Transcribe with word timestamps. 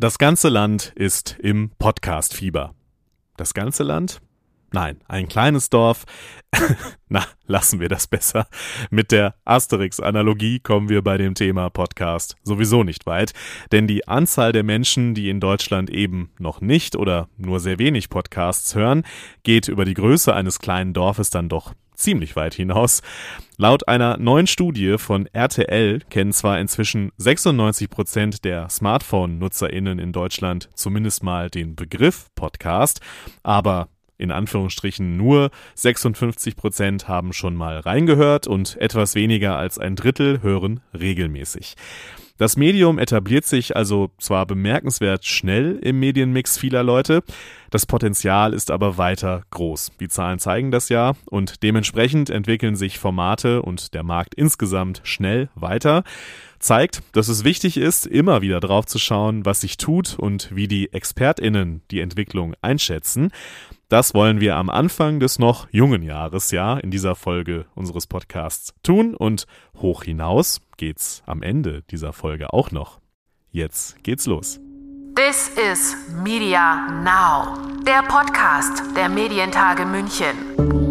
Das 0.00 0.16
ganze 0.16 0.48
Land 0.48 0.94
ist 0.96 1.36
im 1.40 1.72
Podcast-Fieber. 1.78 2.74
Das 3.36 3.52
ganze 3.52 3.82
Land? 3.82 4.22
Nein, 4.72 4.98
ein 5.08 5.28
kleines 5.28 5.68
Dorf. 5.68 6.06
Na, 7.10 7.22
lassen 7.46 7.80
wir 7.80 7.90
das 7.90 8.06
besser. 8.06 8.46
Mit 8.90 9.12
der 9.12 9.34
Asterix-Analogie 9.44 10.60
kommen 10.60 10.88
wir 10.88 11.02
bei 11.02 11.18
dem 11.18 11.34
Thema 11.34 11.68
Podcast 11.68 12.36
sowieso 12.44 12.82
nicht 12.82 13.04
weit, 13.04 13.34
denn 13.72 13.86
die 13.86 14.08
Anzahl 14.08 14.52
der 14.52 14.62
Menschen, 14.62 15.12
die 15.12 15.28
in 15.28 15.38
Deutschland 15.38 15.90
eben 15.90 16.30
noch 16.38 16.62
nicht 16.62 16.96
oder 16.96 17.28
nur 17.36 17.60
sehr 17.60 17.78
wenig 17.78 18.08
Podcasts 18.08 18.74
hören, 18.74 19.04
geht 19.42 19.68
über 19.68 19.84
die 19.84 19.92
Größe 19.92 20.34
eines 20.34 20.60
kleinen 20.60 20.94
Dorfes 20.94 21.28
dann 21.28 21.50
doch 21.50 21.74
ziemlich 22.00 22.34
weit 22.36 22.54
hinaus. 22.54 23.02
Laut 23.56 23.86
einer 23.88 24.16
neuen 24.16 24.46
Studie 24.46 24.96
von 24.98 25.26
RTL 25.32 26.00
kennen 26.10 26.32
zwar 26.32 26.58
inzwischen 26.58 27.12
96 27.18 27.90
Prozent 27.90 28.44
der 28.44 28.68
Smartphone-NutzerInnen 28.68 29.98
in 29.98 30.12
Deutschland 30.12 30.70
zumindest 30.74 31.22
mal 31.22 31.50
den 31.50 31.76
Begriff 31.76 32.28
Podcast, 32.34 33.00
aber 33.42 33.88
in 34.16 34.30
Anführungsstrichen 34.30 35.16
nur 35.16 35.50
56 35.74 36.56
Prozent 36.56 37.08
haben 37.08 37.32
schon 37.32 37.54
mal 37.54 37.78
reingehört 37.78 38.46
und 38.46 38.76
etwas 38.76 39.14
weniger 39.14 39.56
als 39.56 39.78
ein 39.78 39.96
Drittel 39.96 40.42
hören 40.42 40.80
regelmäßig. 40.98 41.76
Das 42.40 42.56
Medium 42.56 42.98
etabliert 42.98 43.44
sich 43.44 43.76
also 43.76 44.12
zwar 44.16 44.46
bemerkenswert 44.46 45.26
schnell 45.26 45.78
im 45.82 46.00
Medienmix 46.00 46.56
vieler 46.56 46.82
Leute, 46.82 47.22
das 47.68 47.84
Potenzial 47.84 48.54
ist 48.54 48.70
aber 48.70 48.96
weiter 48.96 49.42
groß. 49.50 49.92
Die 50.00 50.08
Zahlen 50.08 50.38
zeigen 50.38 50.70
das 50.70 50.88
ja 50.88 51.12
und 51.26 51.62
dementsprechend 51.62 52.30
entwickeln 52.30 52.76
sich 52.76 52.98
Formate 52.98 53.60
und 53.60 53.92
der 53.92 54.04
Markt 54.04 54.34
insgesamt 54.36 55.02
schnell 55.04 55.50
weiter. 55.54 56.02
Zeigt, 56.58 57.02
dass 57.12 57.28
es 57.28 57.44
wichtig 57.44 57.76
ist, 57.76 58.06
immer 58.06 58.40
wieder 58.40 58.60
drauf 58.60 58.86
zu 58.86 58.98
schauen, 58.98 59.44
was 59.44 59.60
sich 59.60 59.76
tut 59.76 60.18
und 60.18 60.48
wie 60.56 60.66
die 60.66 60.94
ExpertInnen 60.94 61.82
die 61.90 62.00
Entwicklung 62.00 62.54
einschätzen. 62.62 63.32
Das 63.90 64.14
wollen 64.14 64.38
wir 64.38 64.54
am 64.54 64.70
Anfang 64.70 65.18
des 65.18 65.40
noch 65.40 65.66
jungen 65.72 66.02
Jahres 66.02 66.52
ja 66.52 66.78
in 66.78 66.92
dieser 66.92 67.16
Folge 67.16 67.66
unseres 67.74 68.06
Podcasts 68.06 68.72
tun 68.84 69.16
und 69.16 69.48
hoch 69.78 70.04
hinaus 70.04 70.60
geht's 70.76 71.24
am 71.26 71.42
Ende 71.42 71.82
dieser 71.90 72.12
Folge 72.12 72.52
auch 72.52 72.70
noch. 72.70 73.00
Jetzt 73.50 74.00
geht's 74.04 74.26
los. 74.26 74.60
This 75.16 75.50
is 75.72 75.96
Media 76.22 76.88
Now, 77.02 77.58
der 77.84 78.04
Podcast 78.04 78.96
der 78.96 79.08
Medientage 79.08 79.84
München. 79.84 80.89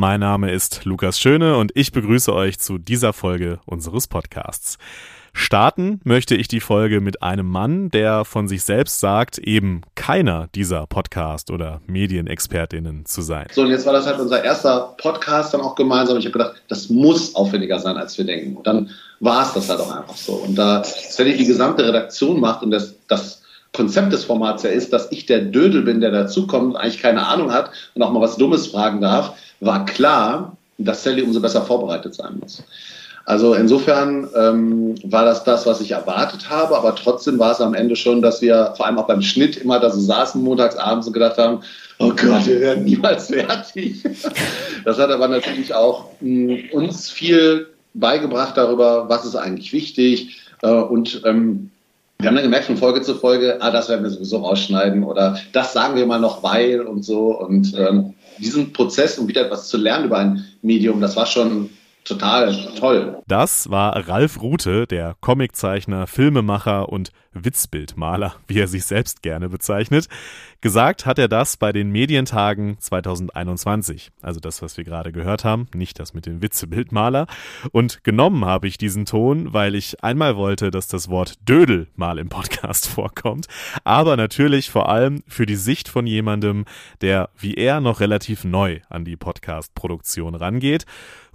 Mein 0.00 0.20
Name 0.20 0.50
ist 0.50 0.86
Lukas 0.86 1.20
Schöne 1.20 1.58
und 1.58 1.72
ich 1.74 1.92
begrüße 1.92 2.34
euch 2.34 2.58
zu 2.58 2.78
dieser 2.78 3.12
Folge 3.12 3.60
unseres 3.66 4.06
Podcasts. 4.06 4.78
Starten 5.34 6.00
möchte 6.04 6.34
ich 6.34 6.48
die 6.48 6.60
Folge 6.60 7.02
mit 7.02 7.22
einem 7.22 7.46
Mann, 7.46 7.90
der 7.90 8.24
von 8.24 8.48
sich 8.48 8.64
selbst 8.64 9.00
sagt, 9.00 9.36
eben 9.36 9.82
keiner 9.96 10.48
dieser 10.54 10.86
Podcast- 10.86 11.50
oder 11.50 11.82
Medienexpertinnen 11.86 13.04
zu 13.04 13.20
sein. 13.20 13.48
So, 13.52 13.60
und 13.60 13.68
jetzt 13.68 13.84
war 13.84 13.92
das 13.92 14.06
halt 14.06 14.18
unser 14.20 14.42
erster 14.42 14.94
Podcast 14.96 15.52
dann 15.52 15.60
auch 15.60 15.74
gemeinsam. 15.74 16.16
Ich 16.16 16.24
habe 16.24 16.32
gedacht, 16.32 16.62
das 16.68 16.88
muss 16.88 17.34
aufwendiger 17.34 17.78
sein, 17.78 17.98
als 17.98 18.16
wir 18.16 18.24
denken. 18.24 18.56
Und 18.56 18.66
dann 18.66 18.88
war 19.20 19.42
es 19.42 19.52
das 19.52 19.68
halt 19.68 19.80
auch 19.80 19.94
einfach 19.94 20.16
so. 20.16 20.32
Und 20.32 20.54
da 20.54 20.82
Sally 20.82 21.36
die 21.36 21.44
gesamte 21.44 21.86
Redaktion 21.86 22.40
macht 22.40 22.62
und 22.62 22.70
das, 22.70 22.94
das 23.06 23.39
Konzept 23.72 24.12
des 24.12 24.24
Formats 24.24 24.62
ja 24.62 24.70
ist, 24.70 24.92
dass 24.92 25.12
ich 25.12 25.26
der 25.26 25.40
Dödel 25.40 25.82
bin, 25.82 26.00
der 26.00 26.10
dazukommt, 26.10 26.76
eigentlich 26.76 27.00
keine 27.00 27.26
Ahnung 27.26 27.52
hat 27.52 27.70
und 27.94 28.02
auch 28.02 28.10
mal 28.10 28.20
was 28.20 28.36
Dummes 28.36 28.68
fragen 28.68 29.00
darf, 29.00 29.34
war 29.60 29.84
klar, 29.84 30.56
dass 30.78 31.04
Sally 31.04 31.22
umso 31.22 31.40
besser 31.40 31.62
vorbereitet 31.62 32.14
sein 32.14 32.38
muss. 32.40 32.62
Also 33.26 33.54
insofern 33.54 34.28
ähm, 34.34 34.94
war 35.04 35.24
das 35.24 35.44
das, 35.44 35.66
was 35.66 35.80
ich 35.80 35.92
erwartet 35.92 36.50
habe, 36.50 36.76
aber 36.76 36.96
trotzdem 36.96 37.38
war 37.38 37.52
es 37.52 37.60
am 37.60 37.74
Ende 37.74 37.94
schon, 37.94 38.22
dass 38.22 38.42
wir 38.42 38.74
vor 38.76 38.86
allem 38.86 38.98
auch 38.98 39.06
beim 39.06 39.22
Schnitt 39.22 39.56
immer 39.56 39.78
da 39.78 39.90
so 39.90 40.00
saßen 40.00 40.42
montags 40.42 40.76
abends 40.76 41.06
und 41.06 41.12
gedacht 41.12 41.38
haben, 41.38 41.60
oh 41.98 42.08
Gott, 42.08 42.46
wir 42.46 42.60
werden 42.60 42.84
niemals 42.84 43.28
fertig. 43.28 44.02
Das 44.84 44.98
hat 44.98 45.10
aber 45.10 45.28
natürlich 45.28 45.74
auch 45.74 46.06
mh, 46.20 46.54
hm, 46.54 46.70
uns 46.72 47.10
viel 47.10 47.68
beigebracht 47.92 48.56
darüber, 48.56 49.08
was 49.10 49.26
ist 49.26 49.36
eigentlich 49.36 49.74
wichtig 49.74 50.40
äh, 50.62 50.70
und 50.70 51.22
ähm, 51.26 51.70
wir 52.20 52.28
haben 52.28 52.34
dann 52.34 52.44
gemerkt 52.44 52.66
von 52.66 52.76
Folge 52.76 53.02
zu 53.02 53.14
Folge, 53.14 53.56
ah, 53.60 53.70
das 53.70 53.88
werden 53.88 54.02
wir 54.02 54.10
sowieso 54.10 54.38
rausschneiden 54.38 55.04
oder 55.04 55.38
das 55.52 55.72
sagen 55.72 55.96
wir 55.96 56.06
mal 56.06 56.20
noch 56.20 56.42
weil 56.42 56.82
und 56.82 57.02
so. 57.04 57.38
Und 57.38 57.74
ähm, 57.78 58.14
diesen 58.38 58.72
Prozess, 58.72 59.18
um 59.18 59.28
wieder 59.28 59.42
etwas 59.42 59.68
zu 59.68 59.78
lernen 59.78 60.06
über 60.06 60.18
ein 60.18 60.44
Medium, 60.62 61.00
das 61.00 61.16
war 61.16 61.26
schon 61.26 61.70
total 62.10 62.54
toll. 62.78 63.22
Das 63.26 63.70
war 63.70 64.08
Ralf 64.08 64.40
Rute, 64.42 64.86
der 64.86 65.16
Comiczeichner, 65.20 66.06
Filmemacher 66.06 66.88
und 66.88 67.12
Witzbildmaler, 67.32 68.34
wie 68.48 68.58
er 68.58 68.66
sich 68.66 68.84
selbst 68.84 69.22
gerne 69.22 69.48
bezeichnet. 69.48 70.08
Gesagt 70.60 71.06
hat 71.06 71.18
er 71.18 71.28
das 71.28 71.56
bei 71.56 71.72
den 71.72 71.90
Medientagen 71.90 72.78
2021, 72.80 74.10
also 74.20 74.40
das, 74.40 74.62
was 74.62 74.76
wir 74.76 74.84
gerade 74.84 75.12
gehört 75.12 75.44
haben, 75.44 75.68
nicht 75.72 76.00
das 76.00 76.12
mit 76.12 76.26
dem 76.26 76.42
Witzebildmaler. 76.42 77.26
Und 77.70 78.02
genommen 78.02 78.44
habe 78.44 78.66
ich 78.66 78.78
diesen 78.78 79.06
Ton, 79.06 79.52
weil 79.52 79.76
ich 79.76 80.02
einmal 80.02 80.36
wollte, 80.36 80.70
dass 80.70 80.88
das 80.88 81.08
Wort 81.08 81.34
Dödel 81.48 81.86
mal 81.94 82.18
im 82.18 82.28
Podcast 82.28 82.88
vorkommt, 82.88 83.46
aber 83.84 84.16
natürlich 84.16 84.70
vor 84.70 84.88
allem 84.88 85.22
für 85.28 85.46
die 85.46 85.56
Sicht 85.56 85.88
von 85.88 86.06
jemandem, 86.06 86.64
der 87.00 87.30
wie 87.38 87.54
er 87.54 87.80
noch 87.80 88.00
relativ 88.00 88.44
neu 88.44 88.80
an 88.88 89.04
die 89.04 89.16
Podcast-Produktion 89.16 90.34
rangeht. 90.34 90.84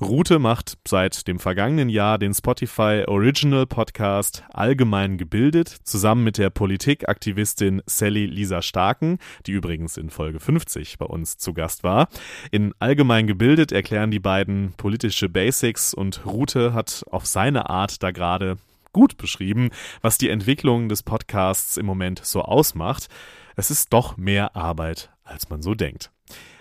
Rute 0.02 0.40
macht 0.40 0.78
seit 0.86 1.26
dem 1.26 1.40
vergangenen 1.40 1.88
Jahr 1.88 2.18
den 2.18 2.34
Spotify 2.34 3.06
Original 3.08 3.66
Podcast 3.66 4.44
Allgemein 4.52 5.18
gebildet 5.18 5.70
zusammen 5.70 6.26
mit 6.26 6.38
der 6.38 6.50
Politikaktivistin 6.50 7.82
Sally 7.86 8.26
Lisa 8.26 8.62
Starken, 8.62 9.20
die 9.46 9.54
übrigens 9.54 9.96
in 9.96 10.10
Folge 10.10 10.42
50 10.42 10.98
bei 10.98 11.06
uns 11.06 11.38
zu 11.38 11.54
Gast 11.54 11.84
war. 11.84 12.10
In 12.52 12.74
Allgemein 12.80 13.26
gebildet 13.26 13.72
erklären 13.72 14.12
die 14.12 14.20
beiden 14.20 14.74
politische 14.74 15.30
Basics 15.30 15.94
und 15.94 16.26
Rute 16.26 16.74
hat 16.74 17.06
auf 17.10 17.26
seine 17.26 17.70
Art 17.70 18.04
da 18.04 18.12
gerade 18.12 18.58
gut 18.92 19.16
beschrieben, 19.16 19.70
was 20.02 20.18
die 20.18 20.30
Entwicklung 20.30 20.90
des 20.90 21.04
Podcasts 21.04 21.78
im 21.78 21.86
Moment 21.86 22.20
so 22.22 22.42
ausmacht. 22.42 23.08
Es 23.56 23.72
ist 23.72 23.94
doch 23.94 24.18
mehr 24.18 24.58
Arbeit, 24.58 25.10
als 25.24 25.50
man 25.50 25.62
so 25.62 25.74
denkt. 25.74 26.12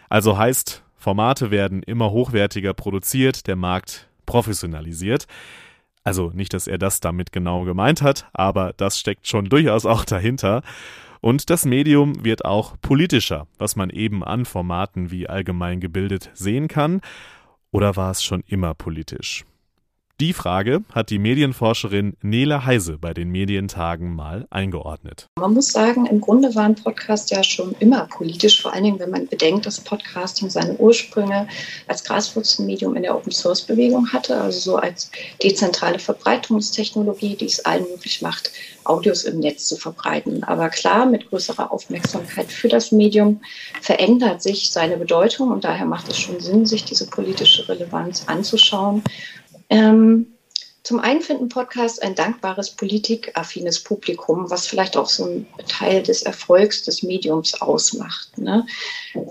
Also 0.09 0.39
heißt, 0.39 0.84
Formate 1.05 1.51
werden 1.51 1.83
immer 1.83 2.13
hochwertiger 2.13 2.73
produziert, 2.73 3.47
der 3.47 3.57
Markt 3.57 4.09
professionalisiert. 4.25 5.27
Also 6.03 6.31
nicht, 6.31 6.55
dass 6.55 6.67
er 6.67 6.79
das 6.79 7.01
damit 7.01 7.31
genau 7.31 7.65
gemeint 7.65 8.01
hat, 8.01 8.27
aber 8.33 8.73
das 8.75 8.99
steckt 8.99 9.29
schon 9.29 9.51
durchaus 9.51 9.85
auch 9.85 10.07
dahinter. 10.07 10.63
Und 11.21 11.51
das 11.51 11.67
Medium 11.67 12.25
wird 12.25 12.47
auch 12.47 12.77
politischer, 12.81 13.47
was 13.59 13.77
man 13.77 13.91
eben 13.91 14.25
an 14.25 14.47
Formaten 14.47 15.11
wie 15.11 15.29
allgemein 15.29 15.79
gebildet 15.81 16.31
sehen 16.33 16.69
kann. 16.69 17.03
Oder 17.71 17.97
war 17.97 18.11
es 18.11 18.25
schon 18.25 18.43
immer 18.47 18.73
politisch? 18.73 19.45
Die 20.21 20.33
Frage 20.33 20.85
hat 20.93 21.11
die 21.11 21.19
Medienforscherin 21.19 22.17
Nele 22.23 22.65
Heise 22.65 22.99
bei 22.99 23.13
den 23.13 23.31
Medientagen 23.31 24.15
mal 24.15 24.47
eingeordnet. 24.49 25.27
Man 25.41 25.55
muss 25.55 25.73
sagen, 25.73 26.07
im 26.07 26.21
Grunde 26.21 26.55
war 26.55 26.63
ein 26.63 26.77
Podcast 26.77 27.33
ja 27.33 27.43
schon 27.43 27.75
immer 27.81 28.07
politisch, 28.07 28.63
vor 28.63 28.73
allen 28.73 28.85
Dingen, 28.85 29.01
wenn 29.01 29.11
man 29.11 29.27
bedenkt, 29.27 29.67
dass 29.67 29.81
Podcasting 29.81 30.51
seine 30.51 30.77
Ursprünge 30.77 31.49
als 31.89 32.05
Graswurzelmedium 32.05 32.95
in 32.95 33.03
der 33.03 33.17
Open-Source-Bewegung 33.17 34.13
hatte, 34.13 34.41
also 34.41 34.61
so 34.61 34.77
als 34.77 35.11
dezentrale 35.43 35.99
Verbreitungstechnologie, 35.99 37.35
die 37.35 37.47
es 37.47 37.65
allen 37.65 37.83
möglich 37.91 38.23
macht, 38.23 38.53
Audios 38.85 39.25
im 39.25 39.41
Netz 39.41 39.67
zu 39.67 39.75
verbreiten. 39.75 40.45
Aber 40.45 40.69
klar, 40.69 41.07
mit 41.07 41.29
größerer 41.29 41.73
Aufmerksamkeit 41.73 42.53
für 42.53 42.69
das 42.69 42.93
Medium 42.93 43.41
verändert 43.81 44.43
sich 44.43 44.71
seine 44.71 44.97
Bedeutung 44.97 45.51
und 45.51 45.65
daher 45.65 45.87
macht 45.87 46.09
es 46.09 46.19
schon 46.19 46.39
Sinn, 46.39 46.67
sich 46.67 46.85
diese 46.85 47.09
politische 47.09 47.69
Relevanz 47.69 48.27
anzuschauen 48.29 49.03
ähm, 49.71 50.35
zum 50.85 51.01
einen 51.01 51.23
finden 51.23 51.49
Podcasts 51.49 51.99
ein 51.99 52.15
dankbares, 52.15 52.69
politikaffines 52.71 53.83
Publikum, 53.83 54.51
was 54.51 54.67
vielleicht 54.67 54.99
auch 54.99 55.09
so 55.09 55.25
ein 55.25 55.47
Teil 55.67 56.03
des 56.03 56.21
Erfolgs 56.23 56.83
des 56.83 57.03
Mediums 57.03 57.59
ausmacht. 57.63 58.37
Ne? 58.37 58.67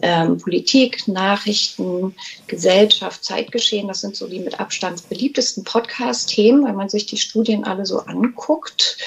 Ähm, 0.01 0.39
Politik, 0.39 1.07
Nachrichten, 1.07 2.15
Gesellschaft, 2.47 3.23
Zeitgeschehen, 3.23 3.87
das 3.87 4.01
sind 4.01 4.15
so 4.15 4.27
die 4.27 4.39
mit 4.39 4.59
Abstand 4.59 5.07
beliebtesten 5.09 5.63
Podcast-Themen, 5.63 6.65
wenn 6.65 6.75
man 6.75 6.89
sich 6.89 7.05
die 7.05 7.17
Studien 7.17 7.65
alle 7.65 7.85
so 7.85 7.99
anguckt. 7.99 8.97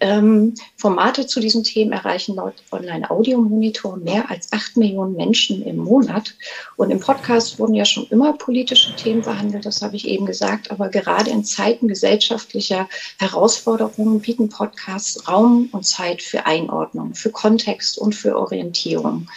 Ähm, 0.00 0.54
Formate 0.76 1.26
zu 1.26 1.40
diesen 1.40 1.64
Themen 1.64 1.92
erreichen 1.92 2.36
laut 2.36 2.54
Online-Audio-Monitor 2.70 3.96
mehr 3.96 4.30
als 4.30 4.52
acht 4.52 4.76
Millionen 4.76 5.14
Menschen 5.16 5.62
im 5.64 5.76
Monat. 5.76 6.34
Und 6.76 6.90
im 6.90 7.00
Podcast 7.00 7.58
wurden 7.58 7.74
ja 7.74 7.86
schon 7.86 8.06
immer 8.08 8.34
politische 8.34 8.94
Themen 8.96 9.22
behandelt, 9.22 9.64
das 9.64 9.80
habe 9.80 9.96
ich 9.96 10.06
eben 10.06 10.26
gesagt. 10.26 10.70
Aber 10.70 10.90
gerade 10.90 11.30
in 11.30 11.44
Zeiten 11.44 11.88
gesellschaftlicher 11.88 12.88
Herausforderungen 13.18 14.20
bieten 14.20 14.50
Podcasts 14.50 15.26
Raum 15.28 15.70
und 15.72 15.86
Zeit 15.86 16.22
für 16.22 16.44
Einordnung, 16.44 17.14
für 17.14 17.30
Kontext 17.30 17.96
und 17.96 18.14
für 18.14 18.36
Orientierung. 18.36 19.28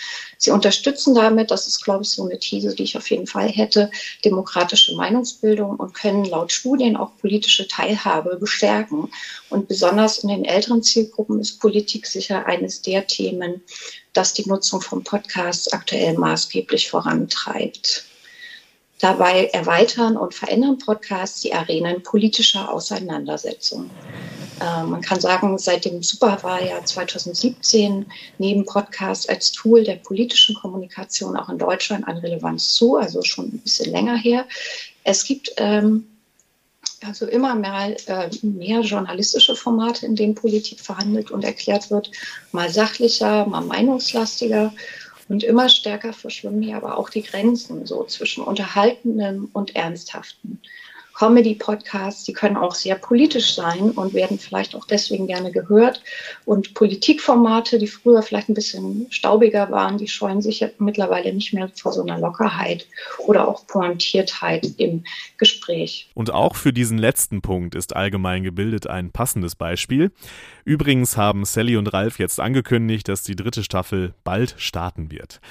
Sie 0.42 0.52
unterstützen 0.52 1.16
damit, 1.16 1.52
das 1.52 1.68
ist, 1.68 1.84
glaube 1.84 2.04
ich, 2.04 2.12
so 2.12 2.24
eine 2.24 2.40
These, 2.40 2.74
die 2.74 2.84
ich 2.84 2.96
auf 2.96 3.12
jeden 3.12 3.28
Fall 3.28 3.50
hätte, 3.50 3.92
demokratische 4.24 4.96
Meinungsbildung 4.96 5.76
und 5.76 5.94
können 5.94 6.24
laut 6.24 6.54
Studien 6.54 6.96
auch 6.96 7.18
politische 7.18 7.68
Teilhabe 7.68 8.38
bestärken. 8.38 9.12
Und 9.50 9.68
besonders 9.68 10.20
in 10.20 10.30
den 10.30 10.46
älteren 10.46 10.82
Zielgruppen 10.82 11.42
ist 11.42 11.60
Politik 11.60 12.08
sicher 12.08 12.46
eines 12.46 12.82
der 12.82 13.06
Themen, 13.06 13.62
das 14.14 14.34
die 14.34 14.48
Nutzung 14.48 14.80
von 14.80 15.04
Podcasts 15.04 15.74
aktuell 15.74 16.18
maßgeblich 16.18 16.90
vorantreibt. 16.90 18.09
Dabei 19.00 19.46
erweitern 19.54 20.18
und 20.18 20.34
verändern 20.34 20.78
Podcasts 20.78 21.42
die 21.42 21.54
Arenen 21.54 22.04
politischer 22.04 22.72
Auseinandersetzung. 22.72 23.90
Äh, 24.60 24.84
man 24.84 25.02
kann 25.02 25.22
sagen, 25.22 25.58
seit 25.58 25.86
dem 25.86 26.04
Superwahljahr 26.04 26.84
2017 26.86 28.06
nehmen 28.38 28.66
Podcasts 28.66 29.28
als 29.30 29.52
Tool 29.52 29.84
der 29.84 29.96
politischen 29.96 30.56
Kommunikation 30.56 31.38
auch 31.38 31.50
in 31.50 31.58
Deutschland 31.58 32.08
an 32.08 32.18
Relevanz 32.18 32.74
zu, 32.74 32.98
also 32.98 33.22
schon 33.22 33.46
ein 33.46 33.60
bisschen 33.60 33.92
länger 33.92 34.18
her. 34.18 34.46
Es 35.04 35.24
gibt 35.24 35.54
ähm, 35.58 36.06
also 37.06 37.26
immer 37.26 37.56
mehr, 37.56 37.96
äh, 38.08 38.30
mehr 38.42 38.82
journalistische 38.82 39.56
Formate, 39.56 40.06
in 40.06 40.16
denen 40.16 40.36
Politik 40.36 40.80
verhandelt 40.80 41.32
und 41.32 41.44
erklärt 41.44 41.90
wird, 41.92 42.12
mal 42.52 42.70
sachlicher, 42.70 43.46
mal 43.46 43.62
meinungslastiger. 43.62 44.74
Und 45.30 45.44
immer 45.44 45.70
stärker 45.70 46.12
verschwimmen 46.12 46.62
hier 46.62 46.76
aber 46.76 46.98
auch 46.98 47.10
die 47.10 47.22
Grenzen 47.22 47.86
so 47.86 48.04
zwischen 48.04 48.44
Unterhaltendem 48.44 49.50
und 49.54 49.76
Ernsthaften. 49.76 50.60
Comedy-Podcasts, 51.20 52.24
die 52.24 52.32
können 52.32 52.56
auch 52.56 52.74
sehr 52.74 52.96
politisch 52.96 53.54
sein 53.54 53.92
und 53.92 54.14
werden 54.14 54.40
vielleicht 54.40 54.74
auch 54.74 54.86
deswegen 54.86 55.28
gerne 55.28 55.52
gehört. 55.52 56.02
Und 56.46 56.74
Politikformate, 56.74 57.78
die 57.78 57.88
früher 57.88 58.24
vielleicht 58.24 58.48
ein 58.48 58.54
bisschen 58.54 59.06
staubiger 59.10 59.70
waren, 59.70 59.98
die 59.98 60.08
scheuen 60.08 60.42
sich 60.42 60.66
mittlerweile 60.78 61.34
nicht 61.34 61.54
mehr 61.54 61.70
vor 61.76 61.92
so 61.92 62.02
einer 62.04 62.18
Lockerheit 62.18 62.88
oder 63.18 63.50
auch 63.50 63.68
Pointiertheit 63.68 64.66
im 64.78 65.04
Gespräch. 65.38 66.10
Und 66.14 66.32
auch 66.32 66.56
für 66.56 66.72
diesen 66.72 66.98
letzten 66.98 67.42
Punkt 67.42 67.76
ist 67.76 67.98
allgemein 67.98 68.44
gebildet 68.44 68.88
ein 68.88 69.12
passendes 69.12 69.56
Beispiel. 69.56 70.14
Übrigens 70.64 71.18
haben 71.18 71.44
Sally 71.44 71.76
und 71.76 71.88
Ralf 71.88 72.18
jetzt 72.18 72.40
angekündigt, 72.40 73.10
dass 73.10 73.24
die 73.24 73.36
dritte 73.36 73.66
Staffel 73.66 74.14
bald 74.24 74.56
starten 74.58 75.12
wird. 75.12 75.42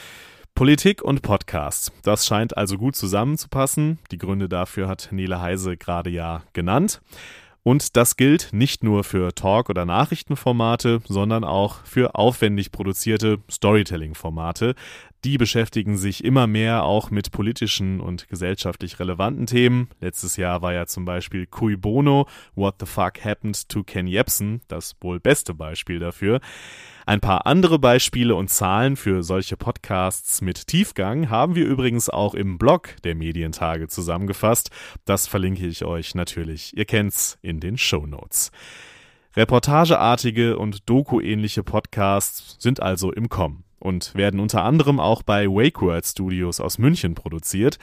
Politik 0.58 1.02
und 1.02 1.22
Podcasts. 1.22 1.92
Das 2.02 2.26
scheint 2.26 2.56
also 2.56 2.78
gut 2.78 2.96
zusammenzupassen. 2.96 4.00
Die 4.10 4.18
Gründe 4.18 4.48
dafür 4.48 4.88
hat 4.88 5.10
Nele 5.12 5.40
Heise 5.40 5.76
gerade 5.76 6.10
ja 6.10 6.42
genannt. 6.52 7.00
Und 7.62 7.96
das 7.96 8.16
gilt 8.16 8.48
nicht 8.52 8.82
nur 8.82 9.04
für 9.04 9.32
Talk- 9.36 9.70
oder 9.70 9.84
Nachrichtenformate, 9.84 11.00
sondern 11.06 11.44
auch 11.44 11.84
für 11.84 12.16
aufwendig 12.16 12.72
produzierte 12.72 13.38
Storytelling-Formate. 13.48 14.74
Die 15.24 15.36
beschäftigen 15.36 15.96
sich 15.96 16.22
immer 16.22 16.46
mehr 16.46 16.84
auch 16.84 17.10
mit 17.10 17.32
politischen 17.32 18.00
und 18.00 18.28
gesellschaftlich 18.28 19.00
relevanten 19.00 19.46
Themen. 19.46 19.88
Letztes 20.00 20.36
Jahr 20.36 20.62
war 20.62 20.72
ja 20.72 20.86
zum 20.86 21.04
Beispiel 21.04 21.46
Cui 21.46 21.76
Bono, 21.76 22.28
What 22.54 22.76
the 22.78 22.86
Fuck 22.86 23.24
Happened 23.24 23.68
to 23.68 23.82
Ken 23.82 24.06
Jebsen, 24.06 24.60
das 24.68 24.94
wohl 25.00 25.18
beste 25.18 25.54
Beispiel 25.54 25.98
dafür. 25.98 26.40
Ein 27.04 27.18
paar 27.18 27.46
andere 27.46 27.80
Beispiele 27.80 28.36
und 28.36 28.48
Zahlen 28.48 28.94
für 28.94 29.24
solche 29.24 29.56
Podcasts 29.56 30.40
mit 30.40 30.68
Tiefgang 30.68 31.28
haben 31.30 31.56
wir 31.56 31.66
übrigens 31.66 32.08
auch 32.08 32.34
im 32.34 32.56
Blog 32.56 32.94
der 33.02 33.16
Medientage 33.16 33.88
zusammengefasst. 33.88 34.70
Das 35.04 35.26
verlinke 35.26 35.66
ich 35.66 35.84
euch 35.84 36.14
natürlich. 36.14 36.76
Ihr 36.76 36.84
kennt's 36.84 37.38
in 37.42 37.58
den 37.58 37.76
Show 37.76 38.06
Notes. 38.06 38.52
Reportageartige 39.34 40.58
und 40.58 40.88
Doku-ähnliche 40.88 41.64
Podcasts 41.64 42.56
sind 42.60 42.80
also 42.80 43.10
im 43.10 43.28
Kommen 43.28 43.64
und 43.78 44.14
werden 44.14 44.40
unter 44.40 44.64
anderem 44.64 45.00
auch 45.00 45.22
bei 45.22 45.46
WakeWord 45.46 46.06
Studios 46.06 46.60
aus 46.60 46.78
München 46.78 47.14
produziert. 47.14 47.78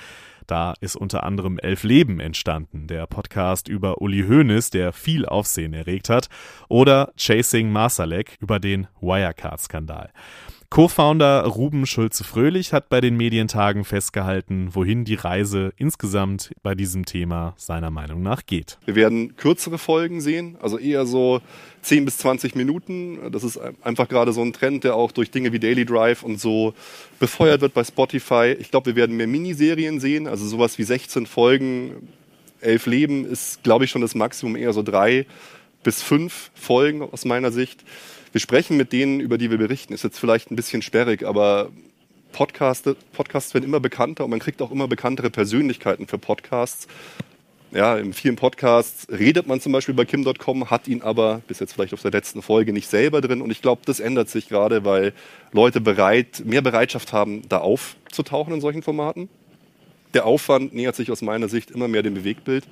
Da 0.48 0.74
ist 0.80 0.96
unter 0.96 1.24
anderem 1.24 1.58
Elf 1.58 1.84
Leben 1.84 2.20
entstanden, 2.20 2.88
der 2.88 3.08
Podcast 3.08 3.68
über 3.68 4.02
Uli 4.02 4.24
Hoeneß, 4.28 4.70
der 4.70 4.94
viel 4.94 5.26
Aufsehen 5.26 5.74
erregt 5.74 6.10
hat, 6.10 6.30
oder 6.70 7.12
Chasing 7.18 7.72
Masalek 7.72 8.38
über 8.40 8.60
den 8.60 8.88
Wirecard-Skandal. 9.02 10.12
Co-Founder 10.76 11.46
Ruben 11.46 11.86
Schulze-Fröhlich 11.86 12.74
hat 12.74 12.90
bei 12.90 13.00
den 13.00 13.16
Medientagen 13.16 13.86
festgehalten, 13.86 14.76
wohin 14.76 15.06
die 15.06 15.16
Reise 15.16 15.72
insgesamt 15.78 16.52
bei 16.64 16.76
diesem 16.76 17.06
Thema 17.06 17.54
seiner 17.56 17.92
Meinung 17.92 18.22
nach 18.22 18.46
geht. 18.46 18.78
Wir 18.84 18.96
werden 18.96 19.38
kürzere 19.38 19.78
Folgen 19.78 20.20
sehen, 20.20 20.58
also 20.62 20.78
eher 20.78 21.06
so 21.06 21.40
10 21.84 22.04
bis 22.04 22.18
20 22.18 22.56
Minuten. 22.56 23.20
Das 23.32 23.46
ist 23.46 23.58
einfach 23.84 24.10
gerade 24.10 24.34
so 24.34 24.42
ein 24.42 24.52
Trend, 24.52 24.84
der 24.84 24.96
auch 24.96 25.14
durch 25.14 25.32
Dinge 25.32 25.54
wie 25.54 25.60
Daily 25.60 25.86
Drive 25.86 26.24
und 26.24 26.42
so 26.42 26.74
befeuert 27.22 27.62
wird 27.62 27.74
bei 27.74 27.86
Spotify. 27.86 28.54
Ich 28.60 28.70
glaube, 28.70 28.88
wir 28.88 28.96
werden 28.98 29.16
mehr 29.16 29.28
Miniserien 29.28 30.02
sehen, 30.02 30.28
also 30.28 30.46
sowas 30.46 30.78
wie 30.78 30.84
16 30.84 31.26
Folgen. 31.26 32.10
Elf 32.60 32.86
Leben 32.86 33.24
ist, 33.24 33.64
glaube 33.64 33.86
ich, 33.86 33.92
schon 33.92 34.02
das 34.02 34.14
Maximum, 34.14 34.58
eher 34.58 34.74
so 34.74 34.84
drei 34.84 35.26
bis 35.86 36.02
fünf 36.02 36.52
Folgen 36.54 37.02
aus 37.02 37.24
meiner 37.24 37.54
Sicht 37.54 37.86
wir 38.36 38.42
sprechen 38.42 38.76
mit 38.76 38.92
denen, 38.92 39.22
über 39.22 39.38
die 39.38 39.50
wir 39.50 39.58
berichten. 39.58 39.94
Ist 39.94 40.04
jetzt 40.04 40.20
vielleicht 40.20 40.52
ein 40.52 40.58
bisschen 40.58 40.82
sperrig, 40.82 41.26
aber 41.26 41.70
Podcasts, 42.34 42.94
Podcasts 43.14 43.54
werden 43.54 43.64
immer 43.64 43.80
bekannter 43.80 44.26
und 44.26 44.30
man 44.30 44.40
kriegt 44.40 44.62
auch 44.62 44.72
immer 44.72 44.90
bekanntere 44.90 45.30
Persönlichkeiten 45.30 46.06
für 46.06 46.18
Podcasts. 46.18 46.90
Ja, 47.72 47.96
in 47.96 48.12
vielen 48.12 48.36
Podcasts 48.36 49.08
redet 49.10 49.48
man 49.48 49.62
zum 49.62 49.72
Beispiel 49.72 49.96
bei 49.96 50.04
Kim.com, 50.04 50.70
hat 50.70 50.90
ihn 50.90 51.02
aber 51.02 51.44
bis 51.48 51.62
jetzt 51.62 51.72
vielleicht 51.72 51.94
auf 51.94 52.02
der 52.02 52.12
letzten 52.12 52.42
Folge 52.42 52.74
nicht 52.74 52.90
selber 52.90 53.22
drin. 53.22 53.42
Und 53.42 53.52
ich 53.52 53.62
glaube, 53.62 53.84
das 53.86 54.02
ändert 54.02 54.28
sich 54.28 54.50
gerade, 54.50 54.84
weil 54.84 55.14
Leute 55.54 55.80
bereit, 55.80 56.44
mehr 56.44 56.62
Bereitschaft 56.62 57.14
haben, 57.14 57.48
da 57.48 57.60
aufzutauchen 57.60 58.54
in 58.54 58.60
solchen 58.60 58.84
Formaten. 58.84 59.30
Der 60.16 60.26
Aufwand 60.26 60.74
nähert 60.74 60.96
sich 60.96 61.12
aus 61.12 61.22
meiner 61.22 61.48
Sicht 61.48 61.70
immer 61.70 61.88
mehr 61.88 62.02
dem 62.02 62.16
Bewegtbild 62.16 62.64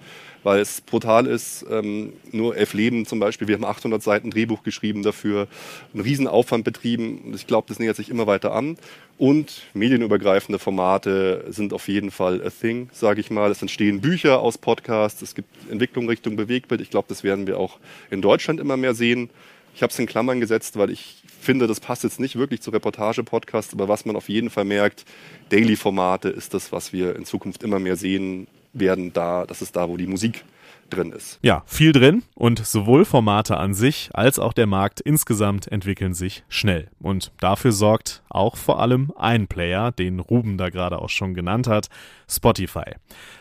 weil 0.43 0.59
es 0.59 0.81
brutal 0.81 1.25
ist. 1.25 1.65
Ähm, 1.69 2.13
nur 2.31 2.55
elf 2.55 2.73
Leben 2.73 3.05
zum 3.05 3.19
Beispiel, 3.19 3.47
wir 3.47 3.55
haben 3.55 3.65
800 3.65 4.03
Seiten 4.03 4.29
Drehbuch 4.29 4.63
geschrieben 4.63 5.03
dafür, 5.03 5.47
einen 5.93 6.03
Riesenaufwand 6.03 6.63
betrieben. 6.63 7.21
Und 7.25 7.35
ich 7.35 7.47
glaube, 7.47 7.67
das 7.67 7.79
nähert 7.79 7.95
sich 7.95 8.09
immer 8.09 8.27
weiter 8.27 8.53
an. 8.53 8.77
Und 9.17 9.63
medienübergreifende 9.73 10.59
Formate 10.59 11.45
sind 11.49 11.73
auf 11.73 11.87
jeden 11.87 12.11
Fall 12.11 12.45
a 12.45 12.49
thing, 12.49 12.89
sage 12.91 13.21
ich 13.21 13.31
mal. 13.31 13.51
Es 13.51 13.61
entstehen 13.61 14.01
Bücher 14.01 14.39
aus 14.39 14.57
Podcasts, 14.57 15.21
es 15.21 15.35
gibt 15.35 15.49
Entwicklung 15.69 16.09
Richtung 16.09 16.35
Bewegtbild. 16.35 16.81
Ich 16.81 16.89
glaube, 16.89 17.07
das 17.09 17.23
werden 17.23 17.47
wir 17.47 17.59
auch 17.59 17.79
in 18.09 18.21
Deutschland 18.21 18.59
immer 18.59 18.77
mehr 18.77 18.93
sehen. 18.93 19.29
Ich 19.75 19.81
habe 19.81 19.91
es 19.91 19.99
in 19.99 20.05
Klammern 20.05 20.39
gesetzt, 20.39 20.77
weil 20.77 20.91
ich 20.91 21.23
finde, 21.39 21.67
das 21.67 21.79
passt 21.79 22.03
jetzt 22.03 22.19
nicht 22.19 22.35
wirklich 22.37 22.61
zu 22.61 22.71
Reportage-Podcasts, 22.71 23.73
aber 23.73 23.87
was 23.87 24.05
man 24.05 24.15
auf 24.15 24.29
jeden 24.29 24.49
Fall 24.49 24.65
merkt, 24.65 25.05
Daily-Formate 25.49 26.29
ist 26.29 26.53
das, 26.53 26.71
was 26.71 26.93
wir 26.93 27.15
in 27.15 27.25
Zukunft 27.25 27.63
immer 27.63 27.79
mehr 27.79 27.95
sehen 27.95 28.47
werden 28.73 29.13
da, 29.13 29.45
das 29.45 29.61
ist 29.61 29.75
da, 29.75 29.89
wo 29.89 29.97
die 29.97 30.07
Musik 30.07 30.45
drin 30.89 31.11
ist. 31.11 31.39
Ja, 31.41 31.63
viel 31.65 31.91
drin 31.91 32.23
und 32.35 32.65
sowohl 32.65 33.05
Formate 33.05 33.57
an 33.57 33.73
sich 33.73 34.09
als 34.13 34.39
auch 34.39 34.53
der 34.53 34.67
Markt 34.67 34.99
insgesamt 35.01 35.71
entwickeln 35.71 36.13
sich 36.13 36.43
schnell. 36.49 36.89
Und 36.99 37.31
dafür 37.39 37.71
sorgt 37.71 38.23
auch 38.29 38.57
vor 38.57 38.79
allem 38.79 39.11
ein 39.17 39.47
Player, 39.47 39.91
den 39.91 40.19
Ruben 40.19 40.57
da 40.57 40.69
gerade 40.69 40.99
auch 40.99 41.09
schon 41.09 41.33
genannt 41.33 41.67
hat, 41.67 41.87
Spotify. 42.29 42.95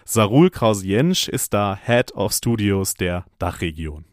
Sarul 0.04 0.50
Kraus-Jensch 0.50 1.28
ist 1.28 1.52
da 1.54 1.78
Head 1.84 2.14
of 2.14 2.32
Studios 2.32 2.94
der 2.94 3.24
Dachregion. 3.38 4.04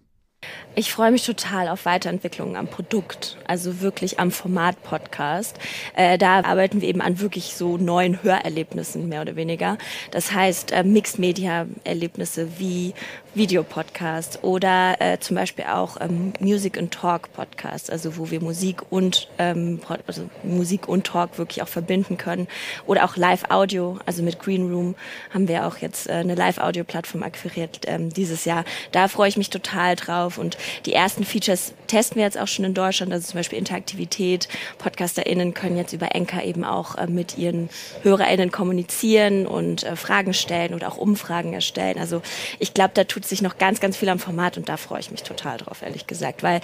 Ich 0.75 0.93
freue 0.93 1.11
mich 1.11 1.25
total 1.25 1.67
auf 1.67 1.83
Weiterentwicklungen 1.83 2.55
am 2.55 2.67
Produkt, 2.67 3.37
also 3.45 3.81
wirklich 3.81 4.19
am 4.19 4.31
Format 4.31 4.81
Podcast. 4.81 5.59
Äh, 5.93 6.17
da 6.17 6.41
arbeiten 6.43 6.79
wir 6.79 6.87
eben 6.87 7.01
an 7.01 7.19
wirklich 7.19 7.55
so 7.55 7.77
neuen 7.77 8.23
Hörerlebnissen 8.23 9.09
mehr 9.09 9.21
oder 9.21 9.35
weniger. 9.35 9.77
Das 10.11 10.31
heißt 10.31 10.71
äh, 10.71 10.83
Mixed 10.83 11.19
Media 11.19 11.65
Erlebnisse 11.83 12.59
wie 12.59 12.93
Videopodcast 13.35 14.43
oder 14.43 14.95
äh, 14.99 15.19
zum 15.19 15.35
Beispiel 15.35 15.65
auch 15.65 15.97
ähm, 15.99 16.33
Music 16.39 16.77
and 16.77 16.93
Talk 16.93 17.31
Podcast, 17.33 17.91
also 17.91 18.17
wo 18.17 18.31
wir 18.31 18.41
Musik 18.41 18.81
und 18.91 19.27
ähm, 19.37 19.81
also 20.07 20.29
Musik 20.43 20.87
und 20.87 21.05
Talk 21.05 21.37
wirklich 21.37 21.61
auch 21.61 21.67
verbinden 21.67 22.17
können 22.17 22.47
oder 22.85 23.03
auch 23.03 23.17
Live 23.17 23.49
Audio, 23.49 23.99
also 24.05 24.23
mit 24.23 24.39
Green 24.39 24.71
Room 24.73 24.95
haben 25.33 25.47
wir 25.47 25.67
auch 25.67 25.77
jetzt 25.77 26.07
äh, 26.07 26.13
eine 26.13 26.35
Live 26.35 26.57
Audio 26.57 26.83
Plattform 26.83 27.23
akquiriert 27.23 27.81
ähm, 27.85 28.11
dieses 28.11 28.45
Jahr. 28.45 28.63
Da 28.91 29.07
freue 29.07 29.29
ich 29.29 29.37
mich 29.37 29.49
total 29.49 29.95
drauf 29.95 30.28
und 30.37 30.57
die 30.85 30.93
ersten 30.93 31.23
Features 31.23 31.73
testen 31.87 32.17
wir 32.17 32.23
jetzt 32.23 32.37
auch 32.37 32.47
schon 32.47 32.65
in 32.65 32.73
Deutschland, 32.73 33.11
also 33.11 33.27
zum 33.27 33.39
Beispiel 33.39 33.57
Interaktivität. 33.57 34.47
PodcasterInnen 34.77 35.53
können 35.53 35.77
jetzt 35.77 35.93
über 35.93 36.15
Enka 36.15 36.41
eben 36.43 36.63
auch 36.63 36.95
äh, 36.95 37.07
mit 37.07 37.37
ihren 37.37 37.69
HörerInnen 38.03 38.51
kommunizieren 38.51 39.47
und 39.47 39.83
äh, 39.83 39.95
Fragen 39.95 40.33
stellen 40.33 40.73
oder 40.73 40.91
auch 40.91 40.97
Umfragen 40.97 41.53
erstellen. 41.53 41.97
Also 41.99 42.21
ich 42.59 42.73
glaube, 42.73 42.91
da 42.93 43.03
tut 43.03 43.25
sich 43.25 43.41
noch 43.41 43.57
ganz, 43.57 43.79
ganz 43.79 43.97
viel 43.97 44.09
am 44.09 44.19
Format 44.19 44.57
und 44.57 44.69
da 44.69 44.77
freue 44.77 44.99
ich 44.99 45.11
mich 45.11 45.23
total 45.23 45.57
drauf, 45.57 45.81
ehrlich 45.81 46.07
gesagt, 46.07 46.43
weil 46.43 46.61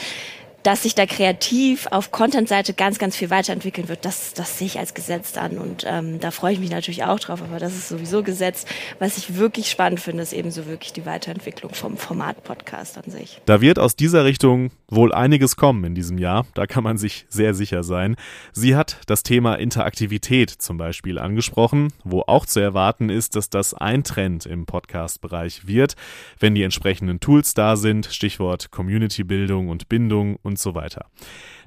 dass 0.66 0.82
sich 0.82 0.96
da 0.96 1.06
kreativ 1.06 1.86
auf 1.92 2.12
Content-Seite 2.12 2.74
ganz, 2.74 2.98
ganz 2.98 3.16
viel 3.16 3.30
weiterentwickeln 3.30 3.88
wird, 3.88 4.04
das, 4.04 4.34
das 4.34 4.58
sehe 4.58 4.66
ich 4.66 4.80
als 4.80 4.96
Gesetz 4.96 5.38
an. 5.38 5.60
Und 5.60 5.86
ähm, 5.88 6.20
da 6.20 6.32
freue 6.32 6.54
ich 6.54 6.60
mich 6.60 6.72
natürlich 6.72 7.04
auch 7.04 7.20
drauf, 7.20 7.44
aber 7.44 7.60
das 7.60 7.76
ist 7.76 7.88
sowieso 7.88 8.24
Gesetz. 8.24 8.66
Was 8.98 9.18
ich 9.18 9.36
wirklich 9.36 9.70
spannend 9.70 10.00
finde, 10.00 10.24
ist 10.24 10.34
eben 10.34 10.50
so 10.50 10.66
wirklich 10.66 10.92
die 10.92 11.06
Weiterentwicklung 11.06 11.76
vom 11.76 11.98
Format-Podcast 11.98 12.98
an 12.98 13.12
sich. 13.12 13.42
Da 13.46 13.62
wird 13.62 13.78
aus 13.78 13.96
dieser 13.96 14.26
Richtung 14.26 14.72
wohl 14.90 15.14
einiges 15.14 15.56
kommen 15.56 15.84
in 15.84 15.94
diesem 15.94 16.18
Jahr, 16.18 16.48
da 16.56 16.66
kann 16.66 16.84
man 16.84 16.98
sich 16.98 17.26
sehr 17.30 17.54
sicher 17.54 17.84
sein. 17.84 18.16
Sie 18.52 18.76
hat 18.76 18.98
das 19.06 19.24
Thema 19.24 19.56
Interaktivität 19.56 20.50
zum 20.50 20.78
Beispiel 20.78 21.20
angesprochen, 21.20 21.94
wo 22.04 22.22
auch 22.22 22.46
zu 22.46 22.60
erwarten 22.60 23.10
ist, 23.10 23.36
dass 23.36 23.50
das 23.50 23.74
ein 23.74 24.04
Trend 24.04 24.46
im 24.46 24.66
Podcast-Bereich 24.66 25.68
wird, 25.68 25.96
wenn 26.40 26.56
die 26.56 26.64
entsprechenden 26.64 27.20
Tools 27.20 27.54
da 27.54 27.76
sind, 27.76 28.08
Stichwort 28.08 28.72
Community-Bildung 28.72 29.70
und 29.70 29.90
Bindung 29.90 30.38
und 30.42 30.55
so 30.60 30.76
weiter. 30.76 31.08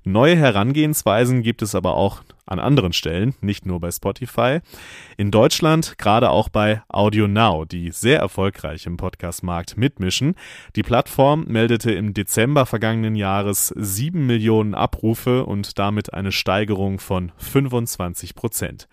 Neue 0.05 0.37
Herangehensweisen 0.37 1.43
gibt 1.43 1.63
es 1.63 1.75
aber 1.75 1.95
auch 1.95 2.23
an 2.47 2.59
anderen 2.59 2.93
Stellen, 2.93 3.35
nicht 3.41 3.67
nur 3.67 3.81
bei 3.81 3.91
Spotify. 3.91 4.61
In 5.17 5.31
Deutschland 5.31 5.99
gerade 5.99 6.31
auch 6.31 6.49
bei 6.49 6.83
Audio 6.89 7.29
Now, 7.29 7.65
die 7.65 7.91
sehr 7.91 8.19
erfolgreich 8.19 8.87
im 8.87 8.97
Podcast-Markt 8.97 9.77
mitmischen. 9.77 10.35
Die 10.77 10.83
Plattform 10.83 11.45
meldete 11.47 11.93
im 11.93 12.15
Dezember 12.15 12.65
vergangenen 12.65 13.17
Jahres 13.17 13.69
sieben 13.77 14.27
Millionen 14.27 14.75
Abrufe 14.75 15.45
und 15.45 15.79
damit 15.79 16.15
eine 16.15 16.33
Steigerung 16.33 17.01
von 17.01 17.33
25 17.37 18.35
Prozent. 18.35 18.89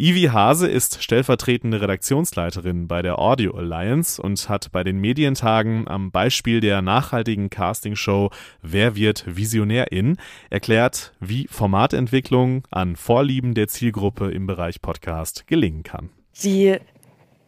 Ivi 0.00 0.30
Hase 0.32 0.66
ist 0.66 1.02
stellvertretende 1.02 1.82
Redaktionsleiterin 1.82 2.88
bei 2.88 3.02
der 3.02 3.18
Audio 3.18 3.54
Alliance 3.54 4.22
und 4.22 4.48
hat 4.48 4.72
bei 4.72 4.82
den 4.82 4.98
Medientagen 4.98 5.86
am 5.88 6.10
Beispiel 6.10 6.60
der 6.60 6.80
nachhaltigen 6.80 7.50
Castingshow 7.50 8.30
Wer 8.62 8.96
wird 8.96 9.24
Visionärin 9.26 10.16
erklärt, 10.48 11.12
wie 11.20 11.46
Formatentwicklung 11.48 12.62
an 12.70 12.96
Vorlieben 12.96 13.52
der 13.52 13.68
Zielgruppe 13.68 14.30
im 14.30 14.46
Bereich 14.46 14.80
Podcast 14.80 15.46
gelingen 15.46 15.82
kann. 15.82 16.08
Die 16.42 16.78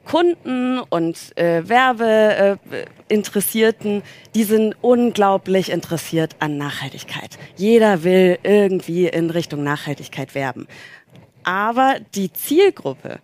Kunden 0.05 0.81
und 0.81 1.35
äh, 1.39 1.67
Werbeinteressierten, 1.69 4.01
äh, 4.01 4.03
die 4.35 4.45
sind 4.45 4.77
unglaublich 4.83 5.71
interessiert 5.71 6.37
an 6.41 6.59
Nachhaltigkeit. 6.59 7.39
Jeder 7.57 8.05
will 8.05 8.39
irgendwie 8.43 9.07
in 9.07 9.31
Richtung 9.31 9.63
Nachhaltigkeit 9.63 10.35
werben. 10.35 10.67
Aber 11.45 11.97
die 12.15 12.33
Zielgruppe, 12.33 13.21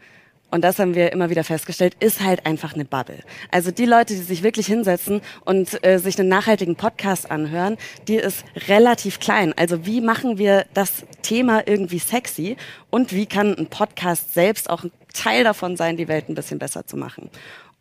und 0.51 0.65
das 0.65 0.79
haben 0.79 0.95
wir 0.95 1.13
immer 1.13 1.29
wieder 1.29 1.45
festgestellt, 1.45 1.95
ist 2.01 2.23
halt 2.23 2.47
einfach 2.47 2.75
eine 2.75 2.85
Bubble. 2.85 3.19
Also 3.51 3.71
die 3.71 3.85
Leute, 3.85 4.15
die 4.15 4.23
sich 4.23 4.43
wirklich 4.43 4.67
hinsetzen 4.67 5.21
und 5.45 5.85
äh, 5.85 5.99
sich 5.99 6.19
einen 6.19 6.29
nachhaltigen 6.29 6.77
Podcast 6.77 7.31
anhören, 7.31 7.77
die 8.07 8.17
ist 8.17 8.45
relativ 8.67 9.21
klein. 9.21 9.53
Also 9.57 9.85
wie 9.85 10.01
machen 10.01 10.39
wir 10.39 10.65
das 10.73 11.05
Thema 11.23 11.67
irgendwie 11.67 11.99
sexy 11.99 12.57
und 12.91 13.13
wie 13.13 13.27
kann 13.27 13.55
ein 13.55 13.67
Podcast 13.67 14.33
selbst 14.33 14.71
auch 14.71 14.85
ein 14.85 14.93
Teil 15.13 15.45
davon 15.45 15.77
sein, 15.77 15.97
die 15.97 16.09
Welt 16.09 16.29
ein 16.29 16.35
bisschen 16.35 16.59
besser 16.59 16.87
zu 16.87 16.97
machen? 16.97 17.31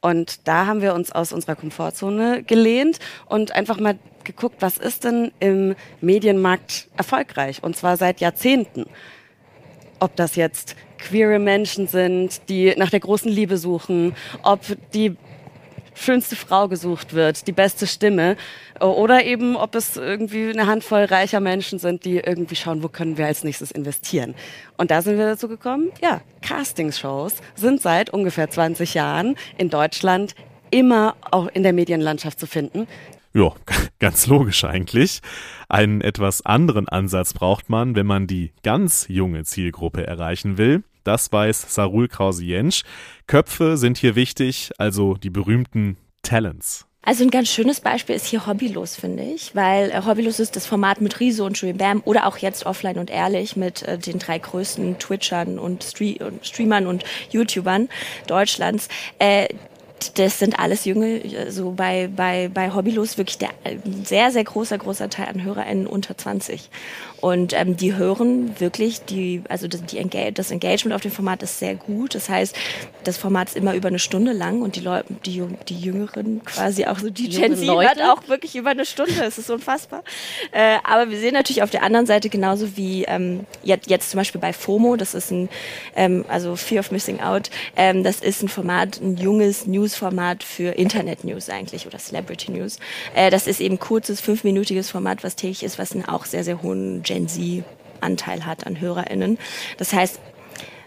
Und 0.02 0.48
da 0.48 0.68
haben 0.68 0.82
wir 0.82 0.94
uns 0.94 1.12
aus 1.12 1.34
unserer 1.34 1.56
Komfortzone 1.56 2.44
gelehnt 2.44 3.00
und 3.26 3.54
einfach 3.54 3.80
mal 3.80 3.98
geguckt, 4.24 4.58
was 4.60 4.78
ist 4.78 5.06
denn 5.06 5.32
im 5.40 5.76
Medienmarkt 6.02 6.90
erfolgreich? 6.98 7.64
Und 7.64 7.76
zwar 7.76 7.98
seit 7.98 8.20
Jahrzehnten 8.20 8.86
ob 10.00 10.16
das 10.16 10.36
jetzt 10.36 10.76
queere 10.98 11.40
Menschen 11.40 11.88
sind, 11.88 12.42
die 12.50 12.74
nach 12.78 12.90
der 12.90 13.00
großen 13.00 13.32
Liebe 13.32 13.58
suchen, 13.58 14.16
ob 14.44 14.62
die 14.94 15.16
schönste 15.98 16.36
Frau 16.36 16.68
gesucht 16.68 17.14
wird, 17.14 17.48
die 17.48 17.52
beste 17.52 17.88
Stimme 17.88 18.38
oder 18.80 19.26
eben 19.26 19.56
ob 19.56 19.76
es 19.76 19.98
irgendwie 19.98 20.50
eine 20.50 20.68
Handvoll 20.68 21.06
reicher 21.06 21.40
Menschen 21.40 21.80
sind, 21.80 22.06
die 22.06 22.18
irgendwie 22.18 22.56
schauen, 22.56 22.84
wo 22.84 22.88
können 22.88 23.18
wir 23.18 23.26
als 23.26 23.44
nächstes 23.44 23.72
investieren. 23.72 24.36
Und 24.78 24.92
da 24.92 25.02
sind 25.02 25.18
wir 25.18 25.26
dazu 25.26 25.48
gekommen, 25.48 25.92
ja, 26.02 26.22
Castingshows 26.42 27.36
sind 27.56 27.82
seit 27.82 28.12
ungefähr 28.12 28.50
20 28.50 28.94
Jahren 28.94 29.36
in 29.58 29.70
Deutschland 29.70 30.36
immer 30.70 31.16
auch 31.32 31.48
in 31.48 31.64
der 31.64 31.74
Medienlandschaft 31.74 32.40
zu 32.40 32.46
finden. 32.46 32.88
Ja, 33.34 33.54
ganz 34.00 34.28
logisch 34.28 34.64
eigentlich. 34.64 35.22
Einen 35.70 36.02
etwas 36.02 36.46
anderen 36.46 36.88
Ansatz 36.88 37.34
braucht 37.34 37.70
man, 37.70 37.96
wenn 37.96 38.06
man 38.06 38.28
die 38.28 38.52
ganz 38.64 39.06
junge 39.10 39.44
Zielgruppe 39.44 40.06
erreichen 40.06 40.58
will. 40.58 40.84
Das 41.04 41.32
weiß 41.32 41.74
Sarul 41.74 42.08
Krause-Jensch. 42.08 42.84
Köpfe 43.28 43.78
sind 43.78 43.98
hier 43.98 44.16
wichtig, 44.16 44.72
also 44.78 45.16
die 45.16 45.30
berühmten 45.30 45.98
Talents. 46.22 46.88
Also 47.08 47.24
ein 47.24 47.30
ganz 47.30 47.48
schönes 47.48 47.80
Beispiel 47.80 48.18
ist 48.18 48.26
hier 48.26 48.46
Hobbylos, 48.46 48.98
finde 48.98 49.24
ich, 49.24 49.56
weil 49.56 49.92
äh, 49.92 50.02
Hobbylos 50.06 50.42
ist 50.42 50.58
das 50.58 50.66
Format 50.66 51.00
mit 51.00 51.22
Riso 51.22 51.46
und 51.46 51.58
Julian 51.58 51.78
Bam 51.78 52.02
oder 52.04 52.28
auch 52.28 52.38
jetzt 52.38 52.66
Offline 52.66 52.98
und 52.98 53.10
Ehrlich 53.10 53.56
mit 53.56 53.82
äh, 53.84 53.98
den 53.98 54.20
drei 54.20 54.38
größten 54.38 55.00
Twitchern 55.00 55.58
und, 55.58 55.86
Stre 55.86 56.18
und 56.20 56.46
Streamern 56.46 56.86
und 56.86 57.06
YouTubern 57.30 57.88
Deutschlands. 58.28 58.90
Äh, 59.20 59.48
das 60.16 60.40
sind 60.40 60.60
alles 60.60 60.86
Junge, 60.86 61.22
so 61.50 61.72
bei, 61.72 62.10
bei, 62.14 62.50
bei 62.54 62.74
Hobbylos 62.74 63.18
wirklich 63.18 63.38
der 63.38 63.50
sehr, 64.04 64.32
sehr 64.32 64.44
großer, 64.44 64.78
großer 64.78 65.10
Teil 65.10 65.28
an 65.28 65.44
HörerInnen 65.44 65.88
unter 65.88 66.18
20. 66.18 66.70
Und 67.22 67.54
ähm, 67.54 67.76
die 67.76 67.96
hören 67.96 68.60
wirklich, 68.60 69.04
die, 69.06 69.42
also 69.50 69.68
das, 69.68 69.84
die 69.86 69.98
Engage, 69.98 70.34
das 70.34 70.52
Engagement 70.52 70.94
auf 70.94 71.02
dem 71.02 71.12
Format 71.12 71.42
ist 71.44 71.60
sehr 71.60 71.76
gut. 71.76 72.16
Das 72.16 72.30
heißt, 72.30 72.56
das 73.04 73.18
Format 73.18 73.50
ist 73.50 73.58
immer 73.58 73.74
über 73.74 73.88
eine 73.88 74.00
Stunde 74.00 74.34
lang 74.34 74.62
und 74.62 74.76
die 74.76 74.82
Leute, 74.82 75.06
die, 75.26 75.44
die 75.68 75.80
Jüngeren 75.80 76.44
quasi 76.44 76.86
auch 76.86 77.00
so, 77.00 77.10
die 77.10 77.30
Gen 77.30 77.56
Z 77.56 77.68
hört 77.68 78.02
auch 78.02 78.28
wirklich 78.28 78.56
über 78.56 78.72
eine 78.72 78.86
Stunde. 78.86 79.14
Es 79.24 79.38
ist 79.38 79.50
unfassbar. 79.50 80.04
Äh, 80.52 80.78
aber 80.84 81.10
wir 81.10 81.20
sehen 81.20 81.34
natürlich 81.34 81.64
auf 81.64 81.70
der 81.70 81.84
anderen 81.84 82.06
Seite 82.06 82.30
genauso 82.30 82.78
wie 82.78 83.04
ähm, 83.06 83.46
jetzt, 83.64 83.90
jetzt 83.90 84.12
zum 84.12 84.20
Beispiel 84.20 84.40
bei 84.40 84.54
FOMO, 84.54 84.96
das 84.96 85.14
ist 85.14 85.32
ein, 85.32 85.50
ähm, 85.96 86.26
also 86.28 86.56
Fear 86.56 86.82
of 86.82 86.92
Missing 86.92 87.22
Out, 87.22 87.50
ähm, 87.76 88.04
das 88.04 88.20
ist 88.20 88.44
ein 88.44 88.50
Format, 88.50 89.00
ein 89.02 89.18
junges 89.18 89.66
News-Format 89.66 90.44
für 90.44 90.78
Internet-News 90.78 91.50
eigentlich 91.50 91.88
oder 91.88 91.98
Celebrity 91.98 92.52
News. 92.52 92.78
Äh, 93.16 93.32
das 93.32 93.48
ist 93.48 93.60
eben 93.60 93.80
kurzes, 93.80 94.22
fünfminütiges 94.22 94.90
Format, 94.90 95.24
was 95.24 95.36
täglich 95.36 95.64
ist, 95.64 95.80
was 95.80 95.94
einen 95.94 96.06
auch 96.06 96.26
sehr, 96.26 96.44
sehr 96.44 96.62
hohen 96.62 97.04
Gen 97.08 97.28
Z-Anteil 97.30 98.46
hat 98.46 98.68
an 98.68 98.82
HörerInnen. 98.82 99.38
Das 99.78 99.94
heißt, 99.94 100.20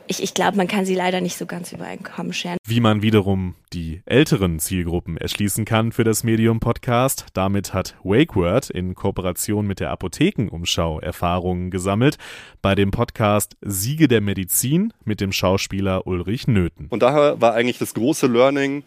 ich, 0.07 0.23
ich 0.23 0.35
glaube, 0.35 0.57
man 0.57 0.67
kann 0.67 0.85
sie 0.85 0.97
leider 0.97 1.21
nicht 1.21 1.37
so 1.37 1.47
ganz 1.47 1.73
über 1.73 1.85
einen 1.85 2.03
Kamm 2.03 2.33
scheren. 2.33 2.59
Wie 2.67 2.81
man 2.81 3.01
wiederum 3.01 3.55
die 3.73 4.03
älteren 4.07 4.59
Zielgruppen 4.59 5.17
erschließen 5.17 5.65
kann 5.65 5.93
für 5.93 6.03
das 6.03 6.25
Medium 6.25 6.59
Podcast. 6.59 7.27
Damit 7.33 7.73
hat 7.73 7.95
WakeWord 8.03 8.71
in 8.71 8.97
Kooperation 8.97 9.69
mit 9.69 9.79
der 9.79 9.91
Apothekenumschau 9.91 10.99
Erfahrungen 10.99 11.71
gesammelt 11.71 12.19
bei 12.61 12.75
dem 12.75 12.91
Podcast 12.91 13.57
Siege 13.61 14.09
der 14.09 14.21
Medizin 14.21 14.93
mit 15.05 15.21
dem 15.21 15.31
Schauspieler 15.31 16.07
Ulrich 16.09 16.49
Nöthen. 16.49 16.89
Und 16.91 17.03
daher 17.03 17.41
war 17.41 17.55
eigentlich 17.55 17.79
das 17.79 17.95
große 17.95 18.27
Learning, 18.27 18.83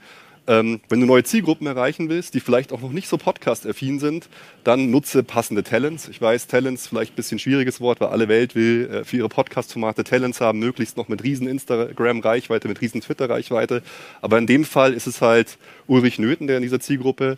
ähm, 0.47 0.81
wenn 0.89 0.99
du 0.99 1.05
neue 1.05 1.23
Zielgruppen 1.23 1.67
erreichen 1.67 2.09
willst, 2.09 2.33
die 2.33 2.39
vielleicht 2.39 2.73
auch 2.73 2.81
noch 2.81 2.91
nicht 2.91 3.07
so 3.07 3.17
podcast-affin 3.17 3.99
sind, 3.99 4.27
dann 4.63 4.91
nutze 4.91 5.23
passende 5.23 5.63
Talents. 5.63 6.09
Ich 6.09 6.21
weiß, 6.21 6.47
Talents 6.47 6.87
vielleicht 6.87 7.13
ein 7.13 7.15
bisschen 7.15 7.39
schwieriges 7.39 7.79
Wort, 7.79 8.01
weil 8.01 8.09
alle 8.09 8.27
Welt 8.27 8.55
will 8.55 8.89
äh, 8.91 9.03
für 9.05 9.17
ihre 9.17 9.29
Podcast-Formate 9.29 10.03
Talents 10.03 10.41
haben, 10.41 10.59
möglichst 10.59 10.97
noch 10.97 11.07
mit 11.07 11.23
riesen 11.23 11.47
Instagram-Reichweite, 11.47 12.67
mit 12.67 12.81
riesen 12.81 13.01
Twitter-Reichweite. 13.01 13.83
Aber 14.21 14.37
in 14.37 14.47
dem 14.47 14.65
Fall 14.65 14.93
ist 14.93 15.07
es 15.07 15.21
halt 15.21 15.57
Ulrich 15.87 16.19
Nöthen, 16.19 16.47
der 16.47 16.57
in 16.57 16.63
dieser 16.63 16.81
Zielgruppe 16.81 17.37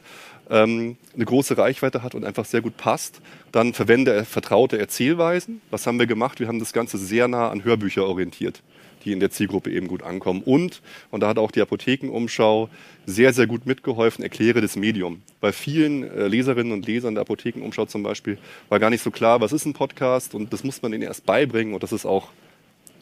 ähm, 0.50 0.98
eine 1.14 1.26
große 1.26 1.58
Reichweite 1.58 2.02
hat 2.02 2.16
und 2.16 2.26
einfach 2.26 2.46
sehr 2.46 2.62
gut 2.62 2.78
passt. 2.78 3.22
Dann 3.52 3.74
verwende 3.74 4.26
vertraute 4.26 4.80
Erzählweisen. 4.80 5.62
Was 5.70 5.86
haben 5.86 6.00
wir 6.00 6.08
gemacht? 6.08 6.40
Wir 6.40 6.48
haben 6.48 6.60
das 6.60 6.74
Ganze 6.74 6.98
sehr 6.98 7.28
nah 7.28 7.50
an 7.50 7.64
Hörbücher 7.64 8.06
orientiert 8.06 8.64
die 9.06 9.12
in 9.12 9.20
der 9.20 9.30
Zielgruppe 9.30 9.72
eben 9.72 9.88
gut 9.88 10.04
ankommen. 10.04 10.42
Und, 10.44 10.82
und 11.12 11.22
da 11.22 11.28
hat 11.28 11.38
auch 11.38 11.52
die 11.52 11.62
Apothekenumschau 11.62 12.70
sehr, 13.06 13.34
sehr 13.34 13.48
gut 13.48 13.66
mitgeholfen, 13.66 14.24
erkläre 14.24 14.62
das 14.62 14.76
Medium. 14.76 15.22
Bei 15.40 15.52
vielen 15.52 16.04
äh, 16.04 16.28
Leserinnen 16.28 16.74
und 16.74 16.88
Lesern 16.88 17.16
der 17.16 17.22
Apothekenumschau 17.22 17.86
zum 17.86 18.04
Beispiel 18.04 18.38
war 18.70 18.80
gar 18.80 18.90
nicht 18.90 19.04
so 19.04 19.12
klar, 19.12 19.42
was 19.42 19.54
ist 19.54 19.66
ein 19.66 19.74
Podcast 19.74 20.34
und 20.34 20.52
das 20.52 20.64
muss 20.64 20.82
man 20.82 20.92
ihnen 20.92 21.04
erst 21.04 21.26
beibringen 21.26 21.74
und 21.74 21.84
das 21.84 21.92
ist 21.92 22.06
auch 22.06 22.30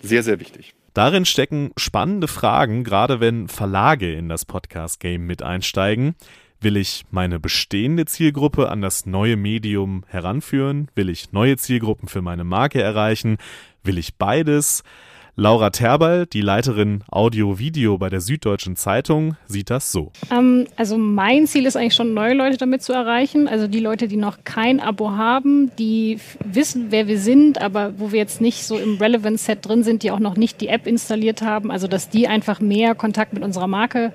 sehr, 0.02 0.22
sehr 0.22 0.40
wichtig. 0.40 0.74
Darin 0.94 1.26
stecken 1.26 1.72
spannende 1.78 2.28
Fragen, 2.28 2.84
gerade 2.84 3.20
wenn 3.20 3.48
Verlage 3.48 4.14
in 4.14 4.30
das 4.30 4.46
Podcast-Game 4.46 5.26
mit 5.26 5.42
einsteigen. 5.42 6.16
Will 6.62 6.78
ich 6.78 7.04
meine 7.12 7.40
bestehende 7.40 8.06
Zielgruppe 8.06 8.70
an 8.70 8.82
das 8.82 9.06
neue 9.06 9.36
Medium 9.36 10.06
heranführen? 10.08 10.88
Will 10.96 11.10
ich 11.10 11.34
neue 11.34 11.58
Zielgruppen 11.58 12.08
für 12.08 12.22
meine 12.22 12.44
Marke 12.44 12.82
erreichen? 12.82 13.38
Will 13.84 13.98
ich 13.98 14.16
beides? 14.16 14.84
Laura 15.36 15.72
Terbal, 15.72 16.28
die 16.28 16.42
Leiterin 16.42 17.04
Audio-Video 17.10 17.98
bei 17.98 18.10
der 18.10 18.22
Süddeutschen 18.22 18.76
Zeitung, 18.76 19.36
sieht 19.48 19.72
das 19.72 19.92
so. 19.92 20.12
Ähm, 20.30 20.68
also 20.76 20.96
mein 21.00 21.48
Ziel 21.48 21.66
ist 21.66 21.76
eigentlich 21.76 21.96
schon, 21.96 22.14
neue 22.14 22.36
Leute 22.36 22.58
damit 22.58 22.84
zu 22.84 22.94
erreichen. 22.94 23.48
Also 23.48 23.68
die 23.68 23.80
Leute, 23.80 24.08
die 24.08 24.16
noch 24.16 24.44
kein 24.44 24.80
Abo 24.80 25.14
haben, 25.14 25.72
die 25.78 26.20
wissen, 26.46 26.88
wer 26.92 27.08
wir 27.08 27.18
sind, 27.18 27.60
aber 27.60 27.98
wo 27.98 28.12
wir 28.12 28.20
jetzt 28.20 28.42
nicht 28.42 28.64
so 28.64 28.78
im 28.78 28.98
Relevance-Set 28.98 29.68
drin 29.68 29.84
sind, 29.84 30.04
die 30.04 30.12
auch 30.12 30.20
noch 30.20 30.38
nicht 30.38 30.62
die 30.62 30.68
App 30.68 30.86
installiert 30.86 31.42
haben. 31.42 31.72
Also 31.72 31.88
dass 31.88 32.10
die 32.10 32.28
einfach 32.28 32.60
mehr 32.60 32.94
Kontakt 32.94 33.34
mit 33.34 33.42
unserer 33.42 33.68
Marke 33.68 34.14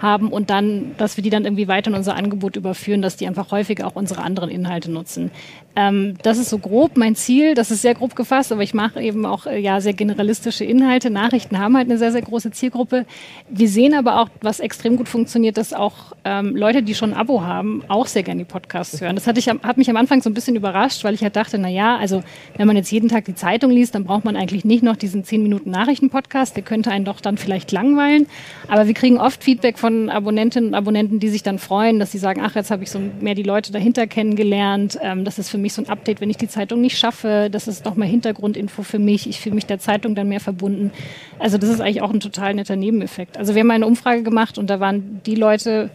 haben 0.00 0.30
und 0.30 0.50
dann, 0.50 0.94
dass 0.96 1.16
wir 1.16 1.24
die 1.24 1.30
dann 1.30 1.44
irgendwie 1.44 1.68
weiter 1.68 1.90
in 1.90 1.96
unser 1.96 2.14
Angebot 2.14 2.56
überführen, 2.56 3.02
dass 3.02 3.16
die 3.16 3.26
einfach 3.26 3.50
häufiger 3.50 3.86
auch 3.86 3.96
unsere 3.96 4.22
anderen 4.22 4.50
Inhalte 4.50 4.90
nutzen. 4.90 5.30
Ähm, 5.78 6.14
das 6.24 6.38
ist 6.38 6.50
so 6.50 6.58
grob 6.58 6.96
mein 6.96 7.14
Ziel. 7.14 7.54
Das 7.54 7.70
ist 7.70 7.82
sehr 7.82 7.94
grob 7.94 8.16
gefasst, 8.16 8.50
aber 8.50 8.64
ich 8.64 8.74
mache 8.74 9.00
eben 9.00 9.24
auch 9.24 9.46
äh, 9.46 9.60
ja 9.60 9.80
sehr 9.80 9.92
generalistische 9.92 10.64
Inhalte. 10.64 11.08
Nachrichten 11.08 11.56
haben 11.60 11.76
halt 11.76 11.88
eine 11.88 11.98
sehr, 11.98 12.10
sehr 12.10 12.22
große 12.22 12.50
Zielgruppe. 12.50 13.06
Wir 13.48 13.68
sehen 13.68 13.94
aber 13.94 14.20
auch, 14.20 14.28
was 14.40 14.58
extrem 14.58 14.96
gut 14.96 15.08
funktioniert, 15.08 15.56
dass 15.56 15.72
auch 15.72 16.16
ähm, 16.24 16.56
Leute, 16.56 16.82
die 16.82 16.96
schon 16.96 17.12
ein 17.12 17.16
Abo 17.20 17.42
haben, 17.42 17.84
auch 17.86 18.08
sehr 18.08 18.24
gerne 18.24 18.40
die 18.40 18.44
Podcasts 18.44 19.00
hören. 19.00 19.14
Das 19.14 19.28
hatte 19.28 19.38
ich, 19.38 19.48
hat 19.48 19.76
mich 19.76 19.88
am 19.88 19.96
Anfang 19.96 20.20
so 20.20 20.28
ein 20.28 20.34
bisschen 20.34 20.56
überrascht, 20.56 21.04
weil 21.04 21.14
ich 21.14 21.22
halt 21.22 21.36
dachte, 21.36 21.58
na 21.58 21.68
ja, 21.68 21.96
also 21.96 22.24
wenn 22.56 22.66
man 22.66 22.74
jetzt 22.74 22.90
jeden 22.90 23.08
Tag 23.08 23.26
die 23.26 23.36
Zeitung 23.36 23.70
liest, 23.70 23.94
dann 23.94 24.02
braucht 24.02 24.24
man 24.24 24.34
eigentlich 24.34 24.64
nicht 24.64 24.82
noch 24.82 24.96
diesen 24.96 25.22
10 25.22 25.44
Minuten 25.44 25.70
Nachrichten-Podcast. 25.70 26.56
Der 26.56 26.64
könnte 26.64 26.90
einen 26.90 27.04
doch 27.04 27.20
dann 27.20 27.38
vielleicht 27.38 27.70
langweilen. 27.70 28.26
Aber 28.66 28.88
wir 28.88 28.94
kriegen 28.94 29.18
oft 29.18 29.44
Feedback 29.44 29.78
von 29.78 30.10
Abonnentinnen 30.10 30.70
und 30.70 30.74
Abonnenten, 30.74 31.20
die 31.20 31.28
sich 31.28 31.44
dann 31.44 31.60
freuen, 31.60 32.00
dass 32.00 32.10
sie 32.10 32.18
sagen, 32.18 32.40
ach, 32.44 32.56
jetzt 32.56 32.72
habe 32.72 32.82
ich 32.82 32.90
so 32.90 32.98
mehr 33.20 33.36
die 33.36 33.44
Leute 33.44 33.70
dahinter 33.70 34.08
kennengelernt. 34.08 34.98
Ähm, 35.00 35.24
das 35.24 35.38
ist 35.38 35.50
für 35.50 35.58
mich 35.58 35.67
so 35.72 35.82
ein 35.82 35.88
Update, 35.88 36.20
wenn 36.20 36.30
ich 36.30 36.36
die 36.36 36.48
Zeitung 36.48 36.80
nicht 36.80 36.98
schaffe. 36.98 37.48
Das 37.50 37.68
ist 37.68 37.84
nochmal 37.84 38.08
Hintergrundinfo 38.08 38.82
für 38.82 38.98
mich. 38.98 39.28
Ich 39.28 39.40
fühle 39.40 39.54
mich 39.54 39.66
der 39.66 39.78
Zeitung 39.78 40.14
dann 40.14 40.28
mehr 40.28 40.40
verbunden. 40.40 40.90
Also 41.38 41.58
das 41.58 41.70
ist 41.70 41.80
eigentlich 41.80 42.02
auch 42.02 42.10
ein 42.10 42.20
total 42.20 42.54
netter 42.54 42.76
Nebeneffekt. 42.76 43.36
Also 43.36 43.54
wir 43.54 43.60
haben 43.60 43.70
eine 43.70 43.86
Umfrage 43.86 44.22
gemacht 44.22 44.58
und 44.58 44.68
da 44.68 44.80
waren 44.80 45.20
die 45.26 45.34
Leute, 45.34 45.90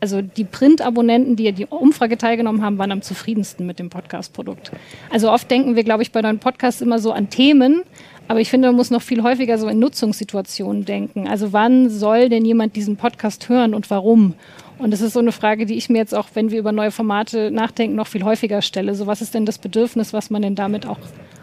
also 0.00 0.22
die 0.22 0.44
Print-Abonnenten, 0.44 1.36
die 1.36 1.50
die 1.52 1.66
Umfrage 1.66 2.18
teilgenommen 2.18 2.62
haben, 2.62 2.78
waren 2.78 2.92
am 2.92 3.02
zufriedensten 3.02 3.66
mit 3.66 3.78
dem 3.78 3.90
Podcast-Produkt. 3.90 4.72
Also 5.10 5.30
oft 5.30 5.50
denken 5.50 5.76
wir, 5.76 5.84
glaube 5.84 6.02
ich, 6.02 6.12
bei 6.12 6.22
neuen 6.22 6.38
Podcasts 6.38 6.80
immer 6.80 6.98
so 6.98 7.12
an 7.12 7.30
Themen, 7.30 7.82
aber 8.28 8.40
ich 8.40 8.50
finde, 8.50 8.68
man 8.68 8.76
muss 8.76 8.90
noch 8.90 9.02
viel 9.02 9.22
häufiger 9.22 9.56
so 9.58 9.68
in 9.68 9.78
Nutzungssituationen 9.78 10.84
denken. 10.84 11.26
Also 11.26 11.52
wann 11.52 11.88
soll 11.88 12.28
denn 12.28 12.44
jemand 12.44 12.76
diesen 12.76 12.96
Podcast 12.96 13.48
hören 13.48 13.74
und 13.74 13.90
warum? 13.90 14.34
Und 14.78 14.92
das 14.92 15.00
ist 15.00 15.12
so 15.12 15.18
eine 15.18 15.32
Frage, 15.32 15.66
die 15.66 15.76
ich 15.76 15.88
mir 15.88 15.98
jetzt 15.98 16.14
auch, 16.14 16.28
wenn 16.34 16.50
wir 16.50 16.58
über 16.58 16.72
neue 16.72 16.90
Formate 16.90 17.50
nachdenken, 17.50 17.96
noch 17.96 18.06
viel 18.06 18.22
häufiger 18.22 18.62
stelle. 18.62 18.94
So 18.94 19.06
was 19.06 19.20
ist 19.20 19.34
denn 19.34 19.44
das 19.44 19.58
Bedürfnis, 19.58 20.12
was 20.12 20.30
man 20.30 20.42
denn 20.42 20.54
damit 20.54 20.86
auch 20.86 20.98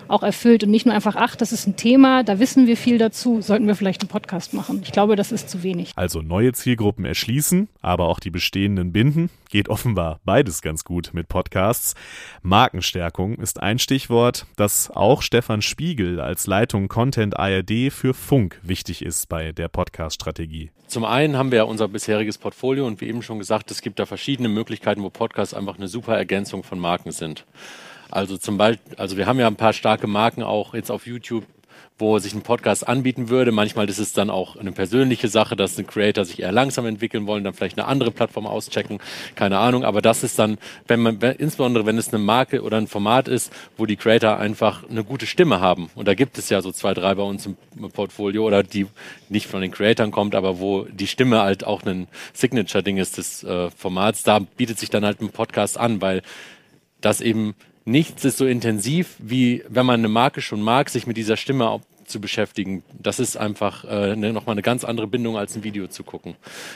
auch 0.07 0.24
erfüllt 0.24 0.63
und 0.63 0.71
nicht 0.71 0.85
nur 0.85 0.95
einfach, 0.95 1.15
ach, 1.15 1.35
das 1.35 1.51
ist 1.51 1.67
ein 1.67 1.75
Thema, 1.75 2.24
da 2.24 2.39
wissen 2.39 2.67
wir 2.67 2.77
viel 2.77 2.97
dazu, 2.97 3.41
sollten 3.41 3.67
wir 3.67 3.75
vielleicht 3.75 4.01
einen 4.01 4.09
Podcast 4.09 4.53
machen. 4.53 4.81
Ich 4.83 4.91
glaube, 4.91 5.15
das 5.15 5.31
ist 5.31 5.50
zu 5.50 5.63
wenig. 5.63 5.91
Also 5.95 6.21
neue 6.21 6.53
Zielgruppen 6.53 7.05
erschließen, 7.05 7.67
aber 7.81 8.07
auch 8.07 8.19
die 8.19 8.31
bestehenden 8.31 8.91
binden, 8.91 9.29
geht 9.50 9.69
offenbar 9.69 10.19
beides 10.25 10.62
ganz 10.62 10.83
gut 10.83 11.12
mit 11.13 11.27
Podcasts. 11.27 11.95
Markenstärkung 12.41 13.35
ist 13.35 13.62
ein 13.62 13.79
Stichwort, 13.79 14.45
das 14.55 14.91
auch 14.91 15.21
Stefan 15.21 15.62
Spiegel 15.62 16.19
als 16.19 16.47
Leitung 16.47 16.88
Content 16.88 17.38
ARD 17.39 17.91
für 17.91 18.13
Funk 18.13 18.59
wichtig 18.63 19.03
ist 19.03 19.29
bei 19.29 19.51
der 19.51 19.67
Podcast-Strategie. 19.67 20.71
Zum 20.88 21.03
einen 21.03 21.35
haben 21.35 21.51
wir 21.51 21.57
ja 21.59 21.63
unser 21.63 21.88
bisheriges 21.88 22.38
Portfolio 22.38 22.85
und 22.85 23.01
wie 23.01 23.07
eben 23.07 23.21
schon 23.21 23.39
gesagt, 23.39 23.71
es 23.71 23.81
gibt 23.81 24.00
da 24.00 24.05
verschiedene 24.05 24.50
Möglichkeiten, 24.50 25.01
wo 25.01 25.09
Podcasts 25.09 25.53
einfach 25.53 25.77
eine 25.77 25.88
super 25.88 26.15
Ergänzung 26.15 26.63
von 26.63 26.79
Marken 26.79 27.12
sind. 27.12 27.45
Also 28.12 28.38
zum 28.38 28.57
Beispiel, 28.57 28.95
also 28.97 29.17
wir 29.17 29.25
haben 29.25 29.39
ja 29.39 29.47
ein 29.47 29.55
paar 29.55 29.74
starke 29.74 30.07
Marken 30.07 30.43
auch 30.43 30.74
jetzt 30.74 30.91
auf 30.91 31.07
YouTube, 31.07 31.45
wo 31.97 32.19
sich 32.19 32.33
ein 32.33 32.41
Podcast 32.41 32.88
anbieten 32.88 33.29
würde. 33.29 33.53
Manchmal 33.53 33.89
ist 33.89 34.00
es 34.00 34.12
dann 34.12 34.29
auch 34.29 34.57
eine 34.57 34.74
persönliche 34.74 35.29
Sache, 35.29 35.55
dass 35.55 35.77
ein 35.77 35.88
Creator 35.88 36.25
sich 36.25 36.41
eher 36.41 36.51
langsam 36.51 36.85
entwickeln 36.85 37.25
wollen, 37.25 37.45
dann 37.45 37.53
vielleicht 37.53 37.77
eine 37.79 37.88
andere 37.88 38.12
Plattform 38.12 38.45
auschecken, 38.45 39.00
keine 39.35 39.59
Ahnung. 39.59 39.85
Aber 39.85 40.01
das 40.01 40.24
ist 40.24 40.38
dann, 40.38 40.57
wenn 40.88 41.01
man, 41.01 41.21
insbesondere 41.21 41.85
wenn 41.85 41.97
es 41.97 42.09
eine 42.09 42.21
Marke 42.21 42.63
oder 42.63 42.77
ein 42.77 42.88
Format 42.88 43.29
ist, 43.29 43.51
wo 43.77 43.85
die 43.85 43.95
Creator 43.95 44.38
einfach 44.38 44.88
eine 44.89 45.05
gute 45.05 45.25
Stimme 45.25 45.62
haben. 45.62 45.89
Und 45.95 46.07
da 46.07 46.15
gibt 46.15 46.38
es 46.38 46.50
ja 46.50 46.62
so 46.62 46.71
zwei, 46.74 46.93
drei 46.93 47.15
bei 47.15 47.24
uns 47.24 47.45
im 47.45 47.55
Portfolio 47.91 48.45
oder 48.45 48.62
die 48.62 48.88
nicht 49.29 49.47
von 49.47 49.62
den 49.62 49.71
Creatoren 49.71 50.12
kommt, 50.12 50.35
aber 50.35 50.59
wo 50.59 50.83
die 50.83 51.07
Stimme 51.07 51.41
halt 51.41 51.63
auch 51.63 51.83
ein 51.83 52.07
Signature-Ding 52.33 52.97
ist 52.97 53.17
des 53.17 53.43
äh, 53.45 53.69
Formats. 53.71 54.24
Da 54.24 54.39
bietet 54.39 54.79
sich 54.79 54.89
dann 54.89 55.05
halt 55.05 55.21
ein 55.21 55.29
Podcast 55.29 55.77
an, 55.77 56.01
weil 56.01 56.24
das 57.00 57.21
eben 57.21 57.55
nichts 57.85 58.25
ist 58.25 58.37
so 58.37 58.45
intensiv, 58.45 59.15
wie 59.19 59.63
wenn 59.69 59.85
man 59.85 60.01
eine 60.01 60.09
Marke 60.09 60.41
schon 60.41 60.61
mag, 60.61 60.89
sich 60.89 61.07
mit 61.07 61.17
dieser 61.17 61.37
Stimme 61.37 61.79
zu 62.05 62.21
beschäftigen. 62.21 62.83
Das 62.97 63.19
ist 63.19 63.35
einfach 63.35 63.83
äh, 63.85 64.15
ne, 64.15 64.31
nochmal 64.31 64.53
eine 64.53 64.61
ganz 64.61 64.83
andere 64.83 65.07
Bindung, 65.07 65.37
als 65.37 65.55
ein 65.55 65.63
Video 65.63 65.87
zu 65.87 66.03
gucken. 66.03 66.35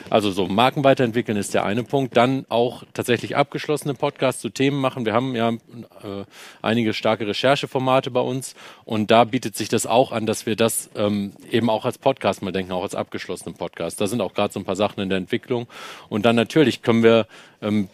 Also 0.09 0.31
so 0.31 0.47
Marken 0.47 0.83
weiterentwickeln 0.83 1.37
ist 1.37 1.53
der 1.53 1.65
eine 1.65 1.83
Punkt. 1.83 2.17
Dann 2.17 2.45
auch 2.49 2.83
tatsächlich 2.93 3.35
abgeschlossene 3.35 3.93
Podcasts 3.93 4.41
zu 4.41 4.49
Themen 4.49 4.79
machen. 4.79 5.05
Wir 5.05 5.13
haben 5.13 5.35
ja 5.35 5.49
äh, 5.49 6.25
einige 6.61 6.93
starke 6.93 7.27
Rechercheformate 7.27 8.11
bei 8.11 8.21
uns 8.21 8.55
und 8.85 9.11
da 9.11 9.23
bietet 9.23 9.55
sich 9.55 9.69
das 9.69 9.85
auch 9.85 10.11
an, 10.11 10.25
dass 10.25 10.45
wir 10.45 10.55
das 10.55 10.89
ähm, 10.95 11.33
eben 11.51 11.69
auch 11.69 11.85
als 11.85 11.97
Podcast 11.97 12.41
mal 12.41 12.51
denken, 12.51 12.71
auch 12.71 12.83
als 12.83 12.95
abgeschlossenen 12.95 13.55
Podcast. 13.55 14.01
Da 14.01 14.07
sind 14.07 14.21
auch 14.21 14.33
gerade 14.33 14.53
so 14.53 14.59
ein 14.59 14.65
paar 14.65 14.75
Sachen 14.75 15.01
in 15.01 15.09
der 15.09 15.17
Entwicklung. 15.17 15.67
Und 16.09 16.25
dann 16.25 16.35
natürlich 16.35 16.81
können 16.81 17.03
wir 17.03 17.27
ähm, 17.61 17.89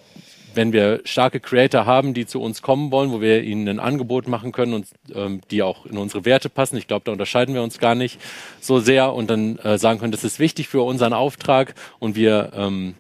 wenn 0.56 0.74
wir 0.74 1.02
starke 1.04 1.40
Creator 1.40 1.86
haben, 1.86 2.14
die 2.14 2.26
zu 2.26 2.42
uns 2.42 2.62
kommen 2.62 2.92
wollen, 2.92 3.12
wo 3.12 3.22
wir 3.22 3.44
ihnen 3.44 3.68
ein 3.68 3.80
Angebot 3.80 4.28
machen 4.28 4.52
können 4.52 4.74
und 4.74 4.88
ähm, 5.14 5.42
die 5.52 5.64
auch 5.64 5.86
in 5.86 5.98
unsere 5.98 6.26
Werte 6.26 6.50
passen, 6.50 6.78
ich 6.78 6.88
glaube, 6.88 7.06
da 7.06 7.12
unterscheiden 7.12 7.54
wir 7.54 7.64
uns 7.64 7.80
gar 7.80 7.96
nicht 7.96 8.20
so 8.60 8.80
sehr 8.80 9.14
und 9.14 9.30
dann 9.30 9.58
äh, 9.60 9.78
sagen 9.78 10.00
können, 10.00 10.12
das 10.12 10.24
ist 10.24 10.40
wichtig 10.40 10.68
für 10.68 10.82
unseren 10.82 11.14
Auftrag 11.14 11.76
und 12.00 12.16
wir 12.16 12.52
ähm, 12.56 12.96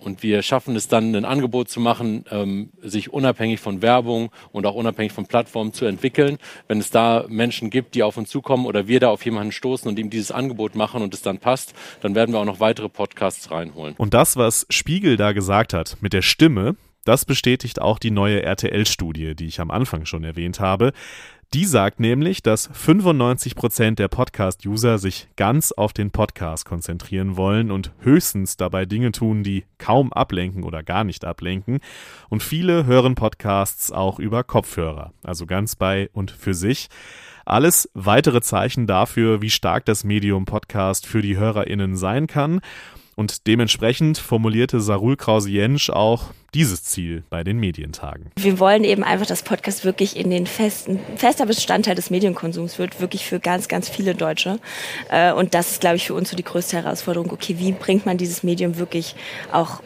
und 0.00 0.22
wir 0.22 0.42
schaffen 0.42 0.76
es 0.76 0.88
dann, 0.88 1.14
ein 1.14 1.24
Angebot 1.24 1.68
zu 1.68 1.80
machen, 1.80 2.24
ähm, 2.30 2.70
sich 2.82 3.12
unabhängig 3.12 3.60
von 3.60 3.82
Werbung 3.82 4.30
und 4.52 4.66
auch 4.66 4.74
unabhängig 4.74 5.12
von 5.12 5.26
Plattformen 5.26 5.72
zu 5.72 5.84
entwickeln. 5.84 6.38
Wenn 6.66 6.78
es 6.78 6.90
da 6.90 7.24
Menschen 7.28 7.70
gibt, 7.70 7.94
die 7.94 8.02
auf 8.02 8.16
uns 8.16 8.30
zukommen 8.30 8.66
oder 8.66 8.86
wir 8.88 9.00
da 9.00 9.08
auf 9.08 9.24
jemanden 9.24 9.52
stoßen 9.52 9.88
und 9.88 9.98
ihm 9.98 10.10
dieses 10.10 10.30
Angebot 10.30 10.74
machen 10.74 11.02
und 11.02 11.14
es 11.14 11.22
dann 11.22 11.38
passt, 11.38 11.74
dann 12.00 12.14
werden 12.14 12.32
wir 12.32 12.40
auch 12.40 12.44
noch 12.44 12.60
weitere 12.60 12.88
Podcasts 12.88 13.50
reinholen. 13.50 13.94
Und 13.98 14.14
das, 14.14 14.36
was 14.36 14.66
Spiegel 14.70 15.16
da 15.16 15.32
gesagt 15.32 15.74
hat 15.74 15.96
mit 16.00 16.12
der 16.12 16.22
Stimme, 16.22 16.76
das 17.08 17.24
bestätigt 17.24 17.80
auch 17.80 17.98
die 17.98 18.10
neue 18.10 18.42
RTL-Studie, 18.42 19.34
die 19.34 19.46
ich 19.46 19.60
am 19.60 19.70
Anfang 19.70 20.04
schon 20.04 20.24
erwähnt 20.24 20.60
habe. 20.60 20.92
Die 21.54 21.64
sagt 21.64 21.98
nämlich, 21.98 22.42
dass 22.42 22.68
95 22.74 23.54
Prozent 23.54 23.98
der 23.98 24.08
Podcast-User 24.08 24.98
sich 24.98 25.28
ganz 25.36 25.72
auf 25.72 25.94
den 25.94 26.10
Podcast 26.10 26.66
konzentrieren 26.66 27.38
wollen 27.38 27.70
und 27.70 27.92
höchstens 28.00 28.58
dabei 28.58 28.84
Dinge 28.84 29.12
tun, 29.12 29.42
die 29.42 29.64
kaum 29.78 30.12
ablenken 30.12 30.62
oder 30.62 30.82
gar 30.82 31.04
nicht 31.04 31.24
ablenken. 31.24 31.78
Und 32.28 32.42
viele 32.42 32.84
hören 32.84 33.14
Podcasts 33.14 33.90
auch 33.90 34.18
über 34.18 34.44
Kopfhörer, 34.44 35.14
also 35.22 35.46
ganz 35.46 35.74
bei 35.74 36.10
und 36.12 36.30
für 36.30 36.52
sich. 36.52 36.88
Alles 37.46 37.88
weitere 37.94 38.42
Zeichen 38.42 38.86
dafür, 38.86 39.40
wie 39.40 39.48
stark 39.48 39.86
das 39.86 40.04
Medium 40.04 40.44
Podcast 40.44 41.06
für 41.06 41.22
die 41.22 41.38
HörerInnen 41.38 41.96
sein 41.96 42.26
kann. 42.26 42.60
Und 43.18 43.48
dementsprechend 43.48 44.16
formulierte 44.16 44.80
Sarul 44.80 45.16
Krause-Jensch 45.16 45.90
auch 45.90 46.26
dieses 46.54 46.84
Ziel 46.84 47.24
bei 47.30 47.42
den 47.42 47.58
Medientagen. 47.58 48.30
Wir 48.36 48.60
wollen 48.60 48.84
eben 48.84 49.02
einfach, 49.02 49.26
dass 49.26 49.42
Podcast 49.42 49.84
wirklich 49.84 50.16
in 50.16 50.30
den 50.30 50.46
festen, 50.46 51.00
fester 51.16 51.44
Bestandteil 51.44 51.96
des 51.96 52.10
Medienkonsums 52.10 52.78
wird, 52.78 53.00
wirklich 53.00 53.26
für 53.26 53.40
ganz, 53.40 53.66
ganz 53.66 53.88
viele 53.88 54.14
Deutsche. 54.14 54.60
Äh, 55.10 55.32
und 55.32 55.54
das 55.54 55.72
ist, 55.72 55.80
glaube 55.80 55.96
ich, 55.96 56.06
für 56.06 56.14
uns 56.14 56.30
so 56.30 56.36
die 56.36 56.44
größte 56.44 56.76
Herausforderung. 56.76 57.32
Okay, 57.32 57.56
wie 57.58 57.72
bringt 57.72 58.06
man 58.06 58.18
dieses 58.18 58.44
Medium 58.44 58.78
wirklich 58.78 59.16
auch 59.50 59.82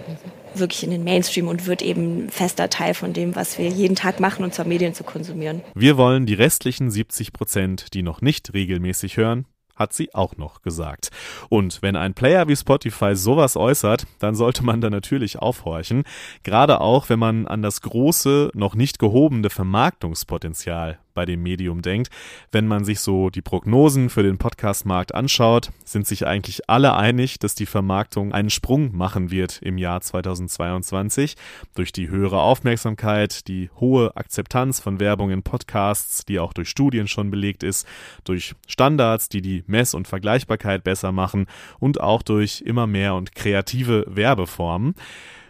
wirklich 0.55 0.85
in 0.85 0.91
den 0.91 1.03
Mainstream 1.03 1.49
und 1.49 1.65
wird 1.65 1.81
eben 1.81 2.29
fester 2.29 2.69
Teil 2.69 2.93
von 2.93 3.15
dem, 3.15 3.35
was 3.35 3.57
wir 3.59 3.69
jeden 3.69 3.97
Tag 3.97 4.21
machen, 4.21 4.45
und 4.45 4.53
zwar 4.53 4.67
Medien 4.67 4.93
zu 4.93 5.05
konsumieren. 5.05 5.63
Wir 5.75 5.97
wollen 5.97 6.27
die 6.27 6.35
restlichen 6.35 6.91
70 6.91 7.33
Prozent, 7.33 7.95
die 7.95 8.03
noch 8.03 8.21
nicht 8.21 8.53
regelmäßig 8.53 9.17
hören, 9.17 9.47
hat 9.77 9.93
sie 9.93 10.15
auch 10.15 10.37
noch 10.37 10.63
gesagt. 10.63 11.11
Und 11.49 11.83
wenn 11.83 11.97
ein 11.97 12.15
Player 12.15 12.49
wie 12.49 12.57
Spotify 12.57 13.15
sowas 13.15 13.57
äußert, 13.57 14.07
dann 14.19 14.35
sollte 14.35 14.65
man 14.65 14.81
da 14.81 14.91
natürlich 14.91 15.39
aufhorchen, 15.39 16.05
gerade 16.43 16.81
auch 16.81 17.09
wenn 17.09 17.19
man 17.19 17.47
an 17.47 17.63
das 17.63 17.81
große, 17.83 18.51
noch 18.55 18.75
nicht 18.75 18.99
gehobene 18.99 19.51
Vermarktungspotenzial 19.51 20.99
bei 21.15 21.25
dem 21.25 21.43
Medium 21.43 21.83
denkt. 21.83 22.11
Wenn 22.51 22.67
man 22.67 22.85
sich 22.85 23.01
so 23.01 23.31
die 23.31 23.43
Prognosen 23.43 24.11
für 24.11 24.23
den 24.23 24.39
Podcast-Markt 24.39 25.15
anschaut, 25.15 25.71
sind 25.85 26.07
sich 26.07 26.27
eigentlich 26.27 26.69
alle 26.69 26.95
einig, 26.95 27.39
dass 27.39 27.55
die 27.55 27.67
Vermarktung 27.67 28.33
einen 28.33 28.51
Sprung 28.51 28.97
machen 28.97 29.31
wird 29.31 29.61
im 29.63 29.79
Jahr 29.79 30.01
2022 30.01 31.37
durch 31.75 31.93
die 31.93 32.09
höhere 32.09 32.41
Aufmerksamkeit, 32.41 33.49
die 33.49 33.71
hohe 33.81 34.17
Akzeptanz 34.17 34.81
von 34.81 35.01
Werbung 35.01 35.31
in 35.31 35.43
Podcasts, 35.43 36.25
die 36.25 36.39
auch 36.39 36.53
durch 36.53 36.69
Studien 36.69 37.09
schon 37.09 37.31
belegt 37.31 37.63
ist, 37.63 37.87
durch 38.25 38.55
Standards, 38.67 39.29
die 39.29 39.43
die 39.43 39.65
Mess- 39.67 39.95
und 39.95 40.09
Vergleichbarkeit 40.09 40.85
besser 40.85 41.13
machen 41.13 41.47
und 41.79 42.01
auch 42.01 42.23
durch 42.23 42.63
immer 42.63 42.87
mehr 42.87 43.15
und 43.15 43.35
kreative 43.35 44.05
Werbeformen. 44.09 44.95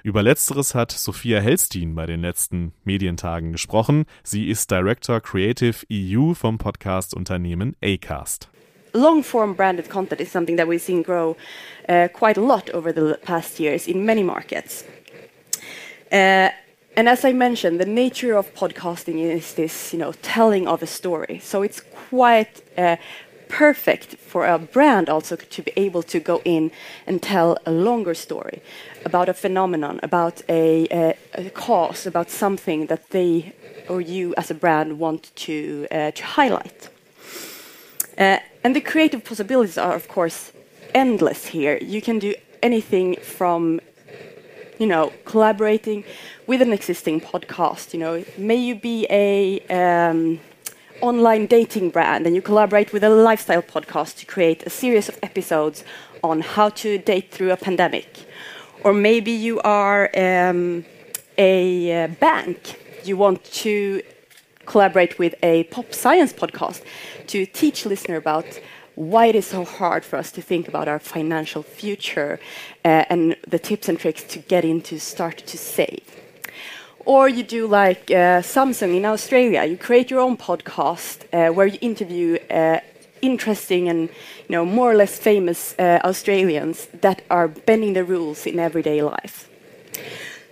Über 0.04 0.22
letzteres 0.22 0.74
hat 0.74 0.90
Sophia 0.90 1.40
Helstein 1.40 1.94
bei 1.94 2.06
den 2.06 2.22
letzten 2.22 2.72
Medientagen 2.84 3.52
gesprochen. 3.52 4.04
Sie 4.24 4.48
ist 4.48 4.68
Director 4.68 5.20
Creative 5.20 5.76
EU 5.92 6.34
vom 6.34 6.58
Podcast-Unternehmen 6.58 7.76
Acast. 7.80 8.48
long 8.94 9.22
form 9.22 9.54
branded 9.54 9.88
content 9.88 10.20
is 10.20 10.30
something 10.30 10.56
that 10.56 10.68
we've 10.68 10.82
seen 10.82 11.02
grow 11.02 11.36
uh, 11.88 12.08
quite 12.08 12.36
a 12.36 12.42
lot 12.42 12.68
over 12.70 12.92
the 12.92 13.18
past 13.22 13.58
years 13.58 13.86
in 13.86 14.04
many 14.04 14.22
markets. 14.22 14.84
Uh, 16.10 16.50
and 16.94 17.08
as 17.08 17.24
I 17.24 17.32
mentioned, 17.32 17.80
the 17.80 17.86
nature 17.86 18.36
of 18.36 18.52
podcasting 18.54 19.18
is 19.18 19.54
this, 19.54 19.94
you 19.94 19.98
know, 19.98 20.12
telling 20.20 20.68
of 20.68 20.82
a 20.82 20.86
story. 20.86 21.38
So 21.42 21.62
it's 21.62 21.80
quite 22.10 22.62
uh, 22.76 22.96
perfect 23.52 24.16
for 24.16 24.46
a 24.46 24.58
brand 24.58 25.10
also 25.10 25.36
to 25.36 25.62
be 25.62 25.72
able 25.76 26.02
to 26.02 26.18
go 26.18 26.40
in 26.44 26.70
and 27.06 27.22
tell 27.22 27.58
a 27.66 27.70
longer 27.70 28.14
story 28.14 28.62
about 29.04 29.28
a 29.28 29.34
phenomenon, 29.34 30.00
about 30.02 30.40
a, 30.48 30.86
a, 30.90 31.14
a 31.34 31.50
cause, 31.50 32.06
about 32.06 32.30
something 32.30 32.86
that 32.86 33.10
they 33.10 33.52
or 33.90 34.00
you 34.00 34.34
as 34.38 34.50
a 34.50 34.54
brand 34.54 34.98
want 34.98 35.30
to, 35.36 35.86
uh, 35.90 36.10
to 36.12 36.24
highlight. 36.24 36.88
Uh, 38.16 38.38
and 38.64 38.74
the 38.74 38.80
creative 38.80 39.22
possibilities 39.22 39.76
are, 39.76 39.94
of 39.94 40.08
course, 40.08 40.52
endless 40.94 41.48
here. 41.48 41.78
You 41.82 42.00
can 42.00 42.18
do 42.18 42.34
anything 42.62 43.16
from, 43.16 43.80
you 44.78 44.86
know, 44.86 45.12
collaborating 45.26 46.04
with 46.46 46.62
an 46.62 46.72
existing 46.72 47.20
podcast. 47.20 47.92
You 47.92 48.00
know, 48.00 48.24
may 48.38 48.56
you 48.56 48.74
be 48.76 49.06
a 49.10 49.60
um, 49.68 50.40
online 51.02 51.46
dating 51.46 51.90
brand 51.90 52.26
and 52.26 52.34
you 52.34 52.40
collaborate 52.40 52.92
with 52.92 53.04
a 53.04 53.10
lifestyle 53.10 53.60
podcast 53.60 54.16
to 54.18 54.24
create 54.24 54.62
a 54.64 54.70
series 54.70 55.08
of 55.08 55.18
episodes 55.22 55.84
on 56.22 56.40
how 56.40 56.68
to 56.70 56.96
date 56.98 57.30
through 57.30 57.50
a 57.50 57.56
pandemic. 57.56 58.24
Or 58.84 58.92
maybe 58.92 59.32
you 59.32 59.60
are 59.60 60.10
um, 60.16 60.84
a 61.36 62.04
uh, 62.04 62.08
bank. 62.08 62.80
You 63.04 63.16
want 63.16 63.44
to 63.44 64.02
collaborate 64.64 65.18
with 65.18 65.34
a 65.42 65.64
pop 65.64 65.92
science 65.92 66.32
podcast 66.32 66.82
to 67.26 67.46
teach 67.46 67.84
listener 67.84 68.16
about 68.16 68.60
why 68.94 69.26
it 69.26 69.34
is 69.34 69.46
so 69.46 69.64
hard 69.64 70.04
for 70.04 70.16
us 70.16 70.30
to 70.32 70.42
think 70.42 70.68
about 70.68 70.86
our 70.86 70.98
financial 70.98 71.62
future 71.62 72.38
uh, 72.84 73.04
and 73.08 73.36
the 73.46 73.58
tips 73.58 73.88
and 73.88 73.98
tricks 73.98 74.22
to 74.22 74.38
get 74.38 74.64
into 74.64 74.98
start 75.00 75.38
to 75.38 75.58
save. 75.58 76.21
Or 77.04 77.28
you 77.28 77.42
do 77.42 77.66
like 77.66 78.10
uh, 78.10 78.42
Samsung 78.42 78.96
in 78.96 79.04
Australia, 79.04 79.64
you 79.64 79.76
create 79.76 80.10
your 80.10 80.20
own 80.20 80.36
podcast 80.36 81.24
uh, 81.32 81.52
where 81.52 81.66
you 81.66 81.78
interview 81.80 82.38
uh, 82.50 82.78
interesting 83.22 83.88
and 83.88 84.08
you 84.48 84.52
know 84.56 84.64
more 84.64 84.90
or 84.92 84.94
less 84.94 85.18
famous 85.18 85.74
uh, 85.78 86.00
Australians 86.04 86.88
that 87.00 87.22
are 87.28 87.48
bending 87.48 87.94
the 87.94 88.04
rules 88.04 88.46
in 88.46 88.58
everyday 88.58 89.02
life. 89.02 89.48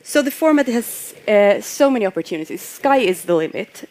So 0.02 0.22
the 0.22 0.30
format 0.30 0.66
has 0.66 1.14
uh, 1.28 1.60
so 1.60 1.88
many 1.88 2.06
opportunities. 2.06 2.62
Sky 2.62 2.98
is 2.98 3.22
the 3.22 3.36
limit. 3.36 3.88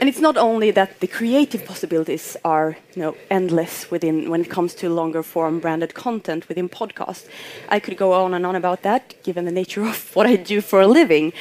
And 0.00 0.08
it's 0.08 0.20
not 0.20 0.36
only 0.36 0.70
that 0.70 1.00
the 1.00 1.08
creative 1.08 1.64
possibilities 1.64 2.36
are 2.44 2.76
you 2.94 3.02
know, 3.02 3.16
endless 3.30 3.90
within 3.90 4.30
when 4.30 4.42
it 4.42 4.50
comes 4.50 4.74
to 4.74 4.88
longer 4.88 5.24
form 5.24 5.58
branded 5.58 5.94
content 5.94 6.48
within 6.48 6.68
podcasts. 6.68 7.26
I 7.68 7.80
could 7.80 7.96
go 7.96 8.12
on 8.12 8.32
and 8.32 8.46
on 8.46 8.54
about 8.54 8.82
that, 8.82 9.20
given 9.24 9.44
the 9.44 9.50
nature 9.50 9.84
of 9.92 10.14
what 10.14 10.26
I 10.26 10.36
do 10.36 10.60
for 10.60 10.80
a 10.80 10.86
living. 10.86 11.32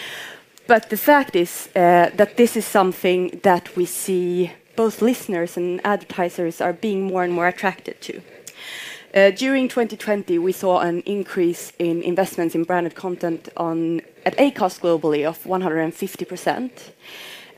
But 0.65 0.89
the 0.89 0.97
fact 0.97 1.35
is 1.35 1.69
uh, 1.75 2.09
that 2.15 2.35
this 2.35 2.57
is 2.57 2.65
something 2.65 3.39
that 3.43 3.75
we 3.75 3.85
see 3.85 4.51
both 4.75 5.01
listeners 5.01 5.55
and 5.55 5.79
advertisers 5.85 6.59
are 6.59 6.73
being 6.73 7.03
more 7.03 7.23
and 7.23 7.33
more 7.33 7.47
attracted 7.47 8.01
to. 8.01 8.21
Uh, 9.13 9.31
during 9.31 9.67
2020, 9.67 10.37
we 10.39 10.51
saw 10.51 10.79
an 10.79 11.01
increase 11.01 11.71
in 11.79 12.01
investments 12.01 12.53
in 12.53 12.63
branded 12.63 12.95
content 12.95 13.49
on, 13.55 14.01
at 14.25 14.35
Acast 14.37 14.81
globally 14.81 15.25
of 15.25 15.43
150% 15.43 16.69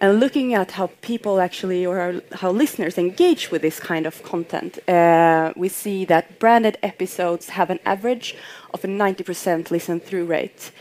and 0.02 0.20
looking 0.20 0.54
at 0.54 0.72
how 0.72 0.88
people 1.02 1.42
actually 1.42 1.86
or 1.86 2.22
how 2.34 2.52
listeners 2.52 2.98
engage 2.98 3.52
with 3.52 3.62
this 3.62 3.80
kind 3.80 4.06
of 4.06 4.24
content, 4.24 4.80
uh, 4.88 5.52
we 5.56 5.68
see 5.68 6.06
that 6.06 6.40
branded 6.40 6.78
episodes 6.82 7.50
have 7.50 7.70
an 7.70 7.80
average 7.86 8.36
of 8.74 8.84
a 8.86 8.88
90% 8.88 9.72
listen 9.72 10.00
through 10.00 10.26
rate, 10.26 10.72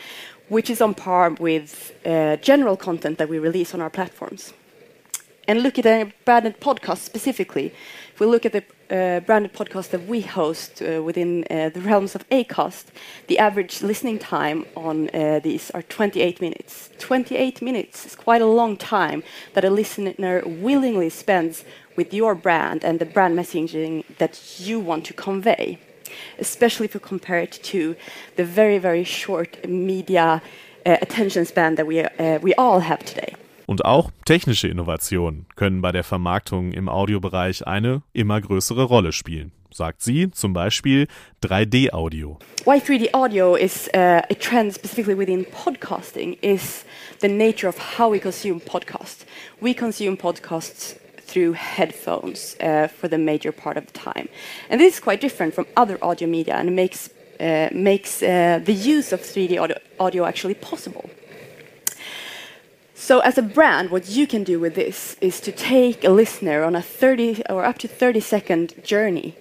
which 0.49 0.71
is 0.71 0.81
on 0.81 0.95
par 0.95 1.31
with 1.31 1.95
uh, 2.07 2.37
general 2.37 2.77
content 2.77 3.19
that 3.19 3.29
we 3.29 3.39
release 3.39 3.75
on 3.75 3.81
our 3.81 3.91
platforms. 3.91 4.53
And 5.49 5.63
look 5.63 5.79
at 5.79 5.87
a 5.87 6.13
branded 6.25 6.61
podcast 6.61 6.99
specifically, 6.99 7.73
if 8.13 8.21
we 8.21 8.27
look 8.27 8.47
at 8.47 8.53
the 8.53 8.63
uh, 8.91 9.21
branded 9.21 9.53
podcast 9.53 9.91
that 9.91 10.07
we 10.07 10.21
host 10.21 10.83
uh, 10.83 11.03
within 11.03 11.45
uh, 11.51 11.69
the 11.69 11.81
realms 11.81 12.15
of 12.15 12.29
Acast, 12.31 12.87
the 13.27 13.39
average 13.39 13.83
listening 13.83 14.19
time 14.19 14.65
on 14.77 15.11
uh, 15.11 15.41
these 15.41 15.71
are 15.73 15.83
28 15.83 16.41
minutes. 16.41 16.91
28 16.99 17.63
minutes 17.63 18.07
is 18.07 18.15
quite 18.15 18.43
a 18.43 18.47
long 18.47 18.77
time 18.77 19.23
that 19.55 19.65
a 19.65 19.71
listener 19.71 20.43
willingly 20.47 21.11
spends 21.11 21.65
with 21.97 22.15
your 22.15 22.35
brand 22.35 22.85
and 22.85 22.99
the 22.99 23.07
brand 23.07 23.39
messaging 23.39 24.05
that 24.19 24.61
you 24.61 24.81
want 24.81 25.05
to 25.05 25.13
convey, 25.13 25.79
especially 26.39 26.85
if 26.85 26.95
you 26.95 27.01
compare 27.01 27.41
it 27.41 27.53
to 27.63 27.97
the 28.37 28.45
very, 28.45 28.79
very 28.79 29.05
short 29.05 29.69
media 29.69 30.41
uh, 30.87 30.97
attention 31.03 31.45
span 31.45 31.75
that 31.75 31.87
we, 31.87 32.01
uh, 32.01 32.39
we 32.39 32.55
all 32.55 32.81
have 32.81 33.05
today. 33.05 33.35
Und 33.69 33.85
auch 33.85 34.11
technische 34.25 34.67
Innovationen 34.67 35.45
können 35.55 35.83
bei 35.83 35.93
der 35.93 36.03
Vermarktung 36.03 36.73
im 36.73 36.89
Audiobereich 36.89 37.67
eine 37.67 38.01
immer 38.15 38.41
größere 38.41 38.85
Rolle 38.85 39.13
spielen. 39.13 39.53
Sagt 39.71 40.01
sie 40.01 40.31
zum 40.31 40.55
Beispiel 40.55 41.07
3D-Audio. 41.43 42.39
Why 42.65 42.79
3D 42.79 43.13
audio 43.13 43.57
is 43.57 43.87
uh, 43.89 44.23
a 44.31 44.35
trend 44.41 44.75
specifically 44.75 45.15
within 45.15 45.45
podcasting 45.45 46.39
is 46.41 46.87
the 47.21 47.29
nature 47.29 47.69
of 47.69 47.99
how 47.99 48.11
we 48.11 48.19
consume 48.19 48.59
podcasts. 48.59 49.27
We 49.61 49.75
consume 49.75 50.17
podcasts 50.17 50.97
through 51.27 51.53
headphones 51.53 52.57
uh, 52.61 52.89
for 52.89 53.07
the 53.07 53.19
major 53.19 53.53
part 53.53 53.77
of 53.77 53.85
the 53.85 53.93
time. 53.93 54.31
And 54.71 54.81
this 54.81 54.95
is 54.95 55.01
quite 55.01 55.21
different 55.21 55.53
from 55.53 55.67
other 55.77 55.99
audio 56.01 56.27
media 56.27 56.55
and 56.55 56.75
makes, 56.75 57.11
uh, 57.39 57.69
makes 57.75 58.23
uh, 58.23 58.61
the 58.65 58.73
use 58.73 59.13
of 59.13 59.21
3D 59.21 59.61
audio, 59.61 59.77
audio 60.01 60.25
actually 60.25 60.55
possible. 60.55 61.11
So, 63.01 63.21
as 63.21 63.39
a 63.39 63.43
brand, 63.43 63.91
what 63.91 64.09
you 64.09 64.27
can 64.27 64.43
do 64.43 64.59
with 64.59 64.75
this 64.75 65.17
is 65.21 65.41
to 65.43 65.53
take 65.53 66.03
a 66.03 66.11
listener 66.11 66.65
on 66.65 66.75
a 66.75 66.83
30 66.83 67.45
or 67.49 67.65
up 67.65 67.79
to 67.79 67.89
30 67.89 68.19
second 68.19 68.75
journey 68.83 69.37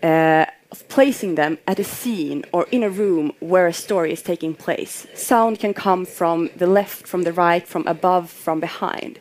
uh, 0.00 0.46
of 0.70 0.88
placing 0.88 1.34
them 1.34 1.58
at 1.66 1.80
a 1.80 1.84
scene 1.84 2.44
or 2.52 2.68
in 2.70 2.84
a 2.84 2.88
room 2.88 3.32
where 3.40 3.66
a 3.66 3.72
story 3.72 4.12
is 4.12 4.22
taking 4.22 4.54
place. 4.54 5.08
Sound 5.14 5.58
can 5.58 5.74
come 5.74 6.06
from 6.06 6.50
the 6.54 6.68
left, 6.68 7.08
from 7.08 7.24
the 7.24 7.32
right, 7.32 7.66
from 7.66 7.84
above, 7.88 8.30
from 8.30 8.60
behind. 8.60 9.18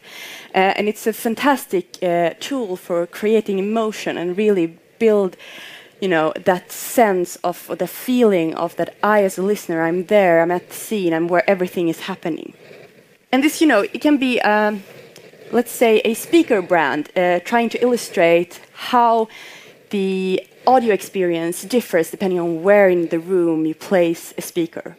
Uh, 0.53 0.77
and 0.77 0.87
it's 0.87 1.07
a 1.07 1.11
fantastic 1.11 1.97
uh, 2.03 2.35
tool 2.39 2.77
for 2.77 3.07
creating 3.07 3.57
emotion 3.57 4.19
and 4.19 4.37
really 4.37 4.77
build 4.99 5.35
you 5.99 6.07
know 6.07 6.31
that 6.45 6.71
sense 6.71 7.37
of 7.37 7.75
the 7.77 7.87
feeling 7.87 8.55
of 8.55 8.73
that 8.77 8.95
i 9.03 9.21
as 9.23 9.37
a 9.37 9.41
listener 9.41 9.81
i'm 9.81 10.05
there 10.05 10.41
i'm 10.41 10.51
at 10.51 10.69
the 10.69 10.73
scene 10.73 11.13
i'm 11.13 11.27
where 11.27 11.49
everything 11.49 11.89
is 11.89 12.01
happening 12.01 12.53
and 13.31 13.43
this, 13.43 13.61
you 13.61 13.67
know, 13.67 13.81
it 13.81 14.01
can 14.01 14.17
be, 14.17 14.41
um, 14.41 14.83
let's 15.51 15.71
say, 15.71 15.99
a 15.99 16.13
speaker 16.13 16.61
brand 16.61 17.09
uh, 17.15 17.39
trying 17.39 17.69
to 17.69 17.81
illustrate 17.81 18.59
how 18.73 19.27
the 19.89 20.45
audio 20.65 20.93
experience 20.93 21.63
differs 21.63 22.11
depending 22.11 22.39
on 22.39 22.63
where 22.63 22.89
in 22.89 23.07
the 23.09 23.19
room 23.19 23.65
you 23.65 23.75
place 23.75 24.33
a 24.37 24.41
speaker. 24.41 24.97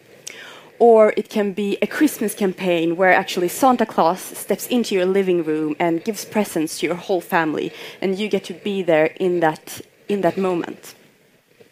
Or 0.79 1.13
it 1.17 1.29
can 1.29 1.53
be 1.53 1.77
a 1.83 1.87
Christmas 1.87 2.35
campaign 2.35 2.97
where 2.97 3.13
actually 3.13 3.49
Santa 3.49 3.85
Claus 3.85 4.21
steps 4.21 4.67
into 4.69 4.95
your 4.95 5.05
living 5.05 5.45
room 5.45 5.77
and 5.79 6.03
gives 6.03 6.25
presents 6.25 6.79
to 6.79 6.87
your 6.87 6.95
whole 6.97 7.21
family, 7.21 7.71
and 8.01 8.19
you 8.19 8.29
get 8.29 8.45
to 8.45 8.55
be 8.55 8.83
there 8.83 9.07
in 9.21 9.41
that, 9.41 9.83
in 10.09 10.23
that 10.23 10.39
moment. 10.39 10.95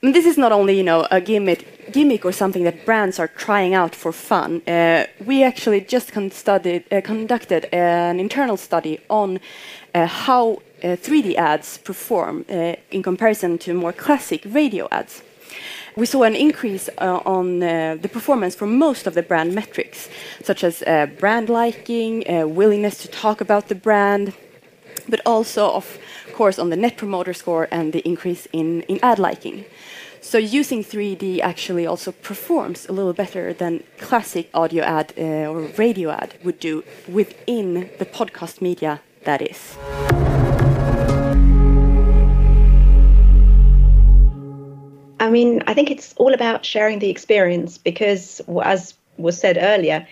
This 0.01 0.27
is 0.27 0.39
not 0.39 0.53
only, 0.53 0.77
you 0.77 0.85
know, 0.85 1.09
a 1.11 1.21
gimmick, 1.21 1.91
gimmick 1.93 2.25
or 2.25 2.31
something 2.31 2.63
that 2.63 2.87
brands 2.87 3.19
are 3.19 3.27
trying 3.27 3.75
out 3.75 3.97
for 3.97 4.13
fun. 4.13 4.63
Uh, 4.65 5.07
we 5.25 5.43
actually 5.43 5.81
just 5.81 6.13
con 6.13 6.31
studied, 6.31 6.85
uh, 6.93 7.01
conducted 7.01 7.65
an 7.73 8.21
internal 8.21 8.57
study 8.57 9.01
on 9.11 9.41
uh, 9.97 10.07
how 10.07 10.63
3D 10.83 11.35
uh, 11.35 11.41
ads 11.41 11.79
perform 11.79 12.45
uh, 12.49 12.77
in 12.93 13.03
comparison 13.03 13.59
to 13.59 13.75
more 13.75 13.93
classic 13.93 14.43
radio 14.47 14.87
ads. 14.93 15.23
We 15.97 16.07
saw 16.07 16.23
an 16.23 16.37
increase 16.37 16.89
uh, 16.99 17.21
on 17.27 17.59
the 17.59 18.09
performance 18.13 18.55
for 18.55 18.67
most 18.67 19.09
of 19.09 19.15
the 19.15 19.23
brand 19.23 19.53
metrics, 19.53 20.09
such 20.45 20.63
as 20.63 20.85
brand 21.19 21.49
liking, 21.49 22.23
willingness 22.55 23.03
to 23.03 23.09
talk 23.09 23.41
about 23.41 23.67
the 23.67 23.75
brand, 23.75 24.33
but 25.09 25.21
also, 25.27 25.71
of 25.73 25.99
course, 26.39 26.61
on 26.61 26.71
the 26.71 26.77
net 26.77 26.97
promoter 26.97 27.35
score 27.35 27.67
and 27.73 27.93
the 27.93 27.99
increase 28.07 28.47
in, 28.53 28.83
in 28.83 29.01
ad 29.03 29.19
liking. 29.19 29.65
So 30.21 30.39
using 30.39 30.85
3D 30.85 31.41
actually 31.41 31.85
also 31.85 32.13
performs 32.13 32.87
a 32.89 32.93
little 32.93 33.13
better 33.13 33.53
than 33.53 33.83
classic 33.99 34.49
audio 34.55 34.85
ad 34.85 35.13
uh, 35.19 35.51
or 35.51 35.63
radio 35.77 36.11
ad 36.11 36.35
would 36.45 36.61
do 36.61 36.85
within 37.09 37.91
the 37.99 38.07
podcast 38.07 38.63
media 38.63 39.01
that 39.25 39.43
is. 39.43 39.77
I 45.19 45.29
mean, 45.31 45.65
I 45.67 45.75
think 45.75 45.91
it's 45.91 46.15
all 46.19 46.35
about 46.35 46.65
sharing 46.65 47.01
the 47.01 47.11
experience 47.11 47.79
because, 47.79 48.41
as 48.63 48.95
was 49.17 49.37
said 49.37 49.59
earlier, 49.61 50.07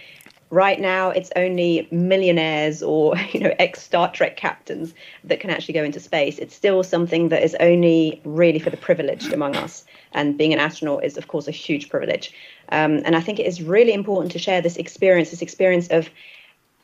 right 0.50 0.80
now 0.80 1.10
it's 1.10 1.30
only 1.36 1.88
millionaires 1.90 2.82
or 2.82 3.16
you 3.32 3.40
know 3.40 3.52
ex 3.58 3.82
Star 3.82 4.10
Trek 4.12 4.36
captains 4.36 4.94
that 5.24 5.40
can 5.40 5.50
actually 5.50 5.74
go 5.74 5.84
into 5.84 6.00
space. 6.00 6.38
It's 6.38 6.54
still 6.54 6.82
something 6.82 7.28
that 7.28 7.42
is 7.42 7.56
only 7.60 8.20
really 8.24 8.58
for 8.58 8.70
the 8.70 8.76
privileged 8.76 9.32
among 9.32 9.56
us. 9.56 9.84
And 10.12 10.38
being 10.38 10.52
an 10.52 10.58
astronaut 10.58 11.04
is, 11.04 11.16
of 11.16 11.28
course, 11.28 11.46
a 11.46 11.52
huge 11.52 11.88
privilege. 11.88 12.32
Um, 12.70 13.02
and 13.04 13.14
I 13.14 13.20
think 13.20 13.38
it 13.38 13.46
is 13.46 13.62
really 13.62 13.92
important 13.92 14.32
to 14.32 14.38
share 14.38 14.60
this 14.60 14.76
experience, 14.76 15.30
this 15.30 15.42
experience 15.42 15.88
of 15.88 16.08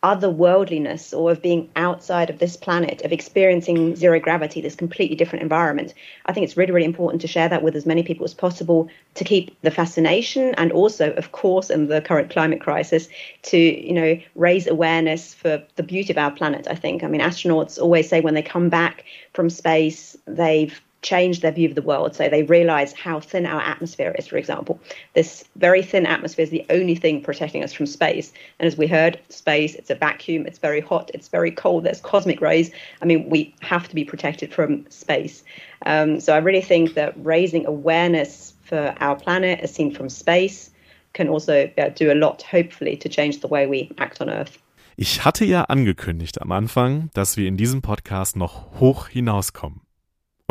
otherworldliness 0.03 1.17
or 1.17 1.31
of 1.31 1.41
being 1.41 1.71
outside 1.77 2.29
of 2.29 2.39
this 2.41 2.57
planet, 2.57 3.03
of 3.03 3.13
experiencing 3.13 3.95
zero 3.95 4.19
gravity, 4.19 4.61
this 4.61 4.75
completely 4.75 5.15
different 5.15 5.43
environment. 5.43 5.95
I 6.27 6.33
think 6.33 6.45
it's 6.45 6.57
really, 6.57 6.73
really 6.73 6.87
important 6.87 7.21
to 7.23 7.29
share 7.29 7.49
that 7.49 7.63
with 7.63 7.77
as 7.77 7.87
many 7.87 8.03
people 8.03 8.25
as 8.25 8.35
possible 8.35 8.89
to 9.15 9.25
keep 9.25 9.57
the 9.63 9.71
fascination 9.71 10.55
and 10.57 10.73
also, 10.73 11.13
of 11.13 11.31
course, 11.31 11.71
in 11.71 11.87
the 11.87 12.01
current 12.01 12.31
climate 12.31 12.61
crisis, 12.61 13.09
to, 13.43 13.59
you 13.59 13.93
know, 13.93 14.21
raise 14.35 14.67
awareness 14.67 15.35
for 15.35 15.63
the 15.77 15.83
beauty 15.85 16.13
of 16.13 16.19
our 16.19 16.33
planet, 16.33 16.67
I 16.69 16.75
think. 16.75 17.05
I 17.05 17.07
mean, 17.07 17.21
astronauts 17.21 17.81
always 17.81 18.09
say 18.09 18.21
when 18.21 18.35
they 18.35 18.43
come 18.43 18.69
back 18.69 19.05
from 19.35 19.51
space, 19.51 20.17
they've 20.27 20.81
change 21.03 21.41
their 21.41 21.53
view 21.53 21.69
of 21.69 21.75
the 21.75 21.83
world. 21.83 22.15
So 22.15 22.29
they 22.29 22.45
realize 22.45 22.93
how 22.93 23.21
thin 23.21 23.45
our 23.45 23.61
atmosphere 23.61 24.15
is, 24.19 24.27
for 24.27 24.37
example. 24.37 24.81
This 25.15 25.45
very 25.57 25.83
thin 25.83 26.07
atmosphere 26.07 26.45
is 26.45 26.51
the 26.51 26.65
only 26.71 26.95
thing 26.95 27.23
protecting 27.23 27.63
us 27.63 27.73
from 27.73 27.87
space. 27.87 28.33
And 28.59 28.67
as 28.67 28.77
we 28.77 28.87
heard, 28.87 29.19
space, 29.29 29.75
it's 29.75 29.91
a 29.91 29.95
vacuum, 29.95 30.47
it's 30.47 30.59
very 30.59 30.81
hot, 30.81 31.11
it's 31.13 31.29
very 31.29 31.51
cold, 31.51 31.85
there's 31.85 32.01
cosmic 32.01 32.41
rays. 32.41 32.71
I 33.03 33.05
mean, 33.05 33.29
we 33.29 33.55
have 33.61 33.89
to 33.89 33.95
be 33.95 34.05
protected 34.05 34.55
from 34.55 34.89
space. 34.91 35.43
Um, 35.85 36.21
so 36.21 36.35
I 36.35 36.39
really 36.39 36.63
think 36.63 36.95
that 36.95 37.13
raising 37.17 37.67
awareness 37.67 38.55
for 38.65 38.95
our 39.01 39.17
planet 39.17 39.61
as 39.61 39.75
seen 39.75 39.93
from 39.93 40.09
space 40.09 40.71
can 41.13 41.29
also 41.29 41.71
uh, 41.77 41.89
do 41.91 42.13
a 42.13 42.15
lot, 42.15 42.43
hopefully, 42.43 42.97
to 42.97 43.09
change 43.09 43.41
the 43.41 43.49
way 43.49 43.67
we 43.67 43.91
act 43.99 44.21
on 44.21 44.31
Earth. 44.31 44.59
Ich 44.95 45.25
hatte 45.25 45.47
ja 45.47 45.63
angekündigt 45.65 46.41
am 46.43 46.53
Anfang, 46.53 47.09
dass 47.15 47.37
wir 47.39 47.49
in 47.49 47.57
diesem 47.57 47.81
Podcast 47.81 48.37
noch 48.37 48.79
hoch 48.79 49.09
hinauskommen. 49.09 49.81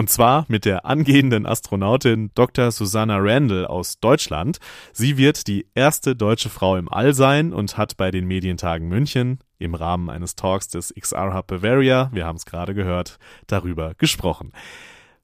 Und 0.02 0.10
zwar 0.10 0.46
mit 0.48 0.66
der 0.66 0.88
angehenden 0.88 1.46
Astronautin 1.46 2.32
Dr. 2.34 2.72
Susanna 2.72 3.20
Randall 3.20 3.68
aus 3.68 4.00
Deutschland. 4.00 4.58
Sie 4.94 5.16
wird 5.16 5.46
die 5.46 5.68
erste 5.76 6.16
deutsche 6.16 6.50
Frau 6.50 6.76
im 6.76 6.92
All 6.92 7.14
sein 7.14 7.54
und 7.54 7.78
hat 7.78 7.98
bei 7.98 8.10
den 8.10 8.26
Medientagen 8.26 8.88
München 8.88 9.38
im 9.60 9.76
Rahmen 9.76 10.10
eines 10.10 10.36
Talks 10.36 10.70
des 10.70 10.92
XR 11.00 11.36
Hub 11.36 11.46
Bavaria, 11.46 12.10
wir 12.14 12.26
haben 12.26 12.38
es 12.38 12.48
gerade 12.48 12.74
gehört, 12.74 13.20
darüber 13.46 13.94
gesprochen. 13.94 14.54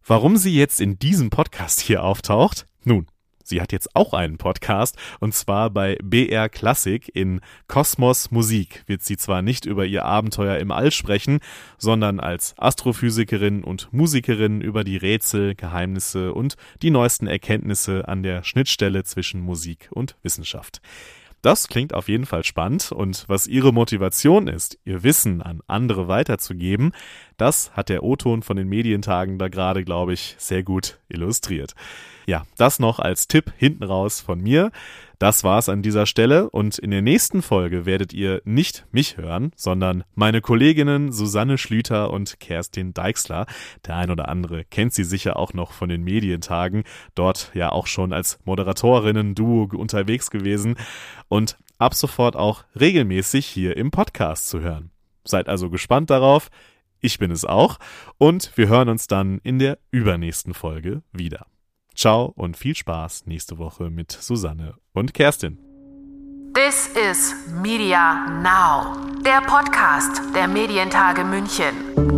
Warum 0.06 0.38
sie 0.38 0.56
jetzt 0.56 0.80
in 0.80 1.00
diesem 1.00 1.32
Podcast 1.32 1.80
hier 1.80 2.04
auftaucht? 2.04 2.68
Nun, 2.84 3.08
Sie 3.48 3.62
hat 3.62 3.72
jetzt 3.72 3.96
auch 3.96 4.14
einen 4.14 4.38
Podcast 4.38 4.98
und 5.22 5.34
zwar 5.34 5.70
bei 5.70 5.98
BR 6.04 6.50
Classic 6.50 7.10
in 7.16 7.40
Kosmos 7.68 8.30
Musik 8.30 8.84
wird 8.88 9.04
sie 9.04 9.16
zwar 9.16 9.42
nicht 9.42 9.66
über 9.66 9.86
ihr 9.86 10.04
Abenteuer 10.04 10.58
im 10.58 10.70
All 10.72 10.92
sprechen, 10.92 11.40
sondern 11.78 12.20
als 12.20 12.56
Astrophysikerin 12.58 13.64
und 13.64 13.88
Musikerin 13.94 14.60
über 14.60 14.84
die 14.84 14.98
Rätsel, 14.98 15.56
Geheimnisse 15.56 16.34
und 16.34 16.58
die 16.82 16.90
neuesten 16.90 17.28
Erkenntnisse 17.28 18.08
an 18.08 18.22
der 18.22 18.44
Schnittstelle 18.44 19.06
zwischen 19.06 19.40
Musik 19.40 19.88
und 19.92 20.18
Wissenschaft. 20.24 20.82
Das 21.42 21.68
klingt 21.68 21.94
auf 21.94 22.10
jeden 22.10 22.26
Fall 22.26 22.44
spannend 22.44 22.92
und 22.92 23.24
was 23.28 23.48
ihre 23.48 23.72
Motivation 23.72 24.48
ist, 24.48 24.80
ihr 24.86 25.04
Wissen 25.04 25.42
an 25.42 25.62
andere 25.68 26.08
weiterzugeben, 26.08 26.92
das 27.38 27.71
hat 27.73 27.89
der 27.89 28.04
O-Ton 28.04 28.41
von 28.41 28.58
den 28.58 28.67
Medientagen 28.67 29.38
da 29.38 29.47
gerade, 29.47 29.84
glaube 29.84 30.13
ich, 30.13 30.36
sehr 30.38 30.63
gut 30.63 31.00
illustriert. 31.08 31.73
Ja, 32.26 32.45
das 32.58 32.80
noch 32.80 33.00
als 33.00 33.28
Tipp 33.30 33.54
hinten 33.56 33.84
raus 33.84 34.19
von 34.19 34.41
mir. 34.41 34.71
Das 35.17 35.43
war's 35.43 35.69
an 35.69 35.82
dieser 35.82 36.06
Stelle 36.06 36.50
und 36.50 36.78
in 36.78 36.91
der 36.91 37.02
nächsten 37.02 37.41
Folge 37.41 37.86
werdet 37.86 38.13
ihr 38.13 38.41
nicht 38.43 38.86
mich 38.91 39.17
hören, 39.17 39.52
sondern 39.56 40.04
meine 40.13 40.41
Kolleginnen 40.41 41.12
Susanne 41.12 41.58
Schlüter 41.58 42.12
und 42.12 42.39
KerstinEixler. 42.39 43.45
Der 43.86 43.95
ein 43.95 44.12
oder 44.12 44.28
andere 44.28 44.65
kennt 44.65 44.93
sie 44.93 45.06
sicher 45.06 45.38
auch 45.38 45.54
noch 45.54 45.71
von 45.71 45.89
den 45.89 46.04
Medientagen, 46.04 46.84
dort 47.15 47.52
ja 47.54 47.71
auch 47.71 47.88
schon 47.88 48.13
als 48.13 48.39
Moderatorinnen-Duo 48.43 49.69
unterwegs 49.76 50.30
gewesen 50.30 50.76
und 51.30 51.58
ab 51.80 51.95
sofort 51.95 52.36
auch 52.36 52.65
regelmäßig 52.80 53.45
hier 53.45 53.78
im 53.78 53.89
Podcast 53.89 54.50
zu 54.50 54.60
hören. 54.60 54.91
Seid 55.23 55.50
also 55.50 55.69
gespannt 55.69 56.10
darauf. 56.10 56.50
Ich 57.02 57.20
bin 57.20 57.32
es 57.32 57.46
auch 57.46 57.78
und 58.18 58.52
wir 58.56 58.68
hören 58.68 58.90
uns 58.90 59.08
dann 59.08 59.40
in 59.44 59.60
der 59.60 59.78
übernächsten 59.92 60.54
Folge 60.54 61.04
wieder. 61.12 61.46
Ciao 61.96 62.26
und 62.36 62.58
viel 62.58 62.76
Spaß 62.76 63.26
nächste 63.26 63.58
Woche 63.58 63.90
mit 63.90 64.12
Susanne 64.12 64.76
und 64.94 65.14
Kerstin. 65.14 65.58
This 66.54 66.90
is 66.96 67.36
Media 67.62 68.28
Now, 68.42 69.22
der 69.24 69.42
Podcast 69.42 70.22
der 70.36 70.48
Medientage 70.48 71.24
München. 71.24 72.17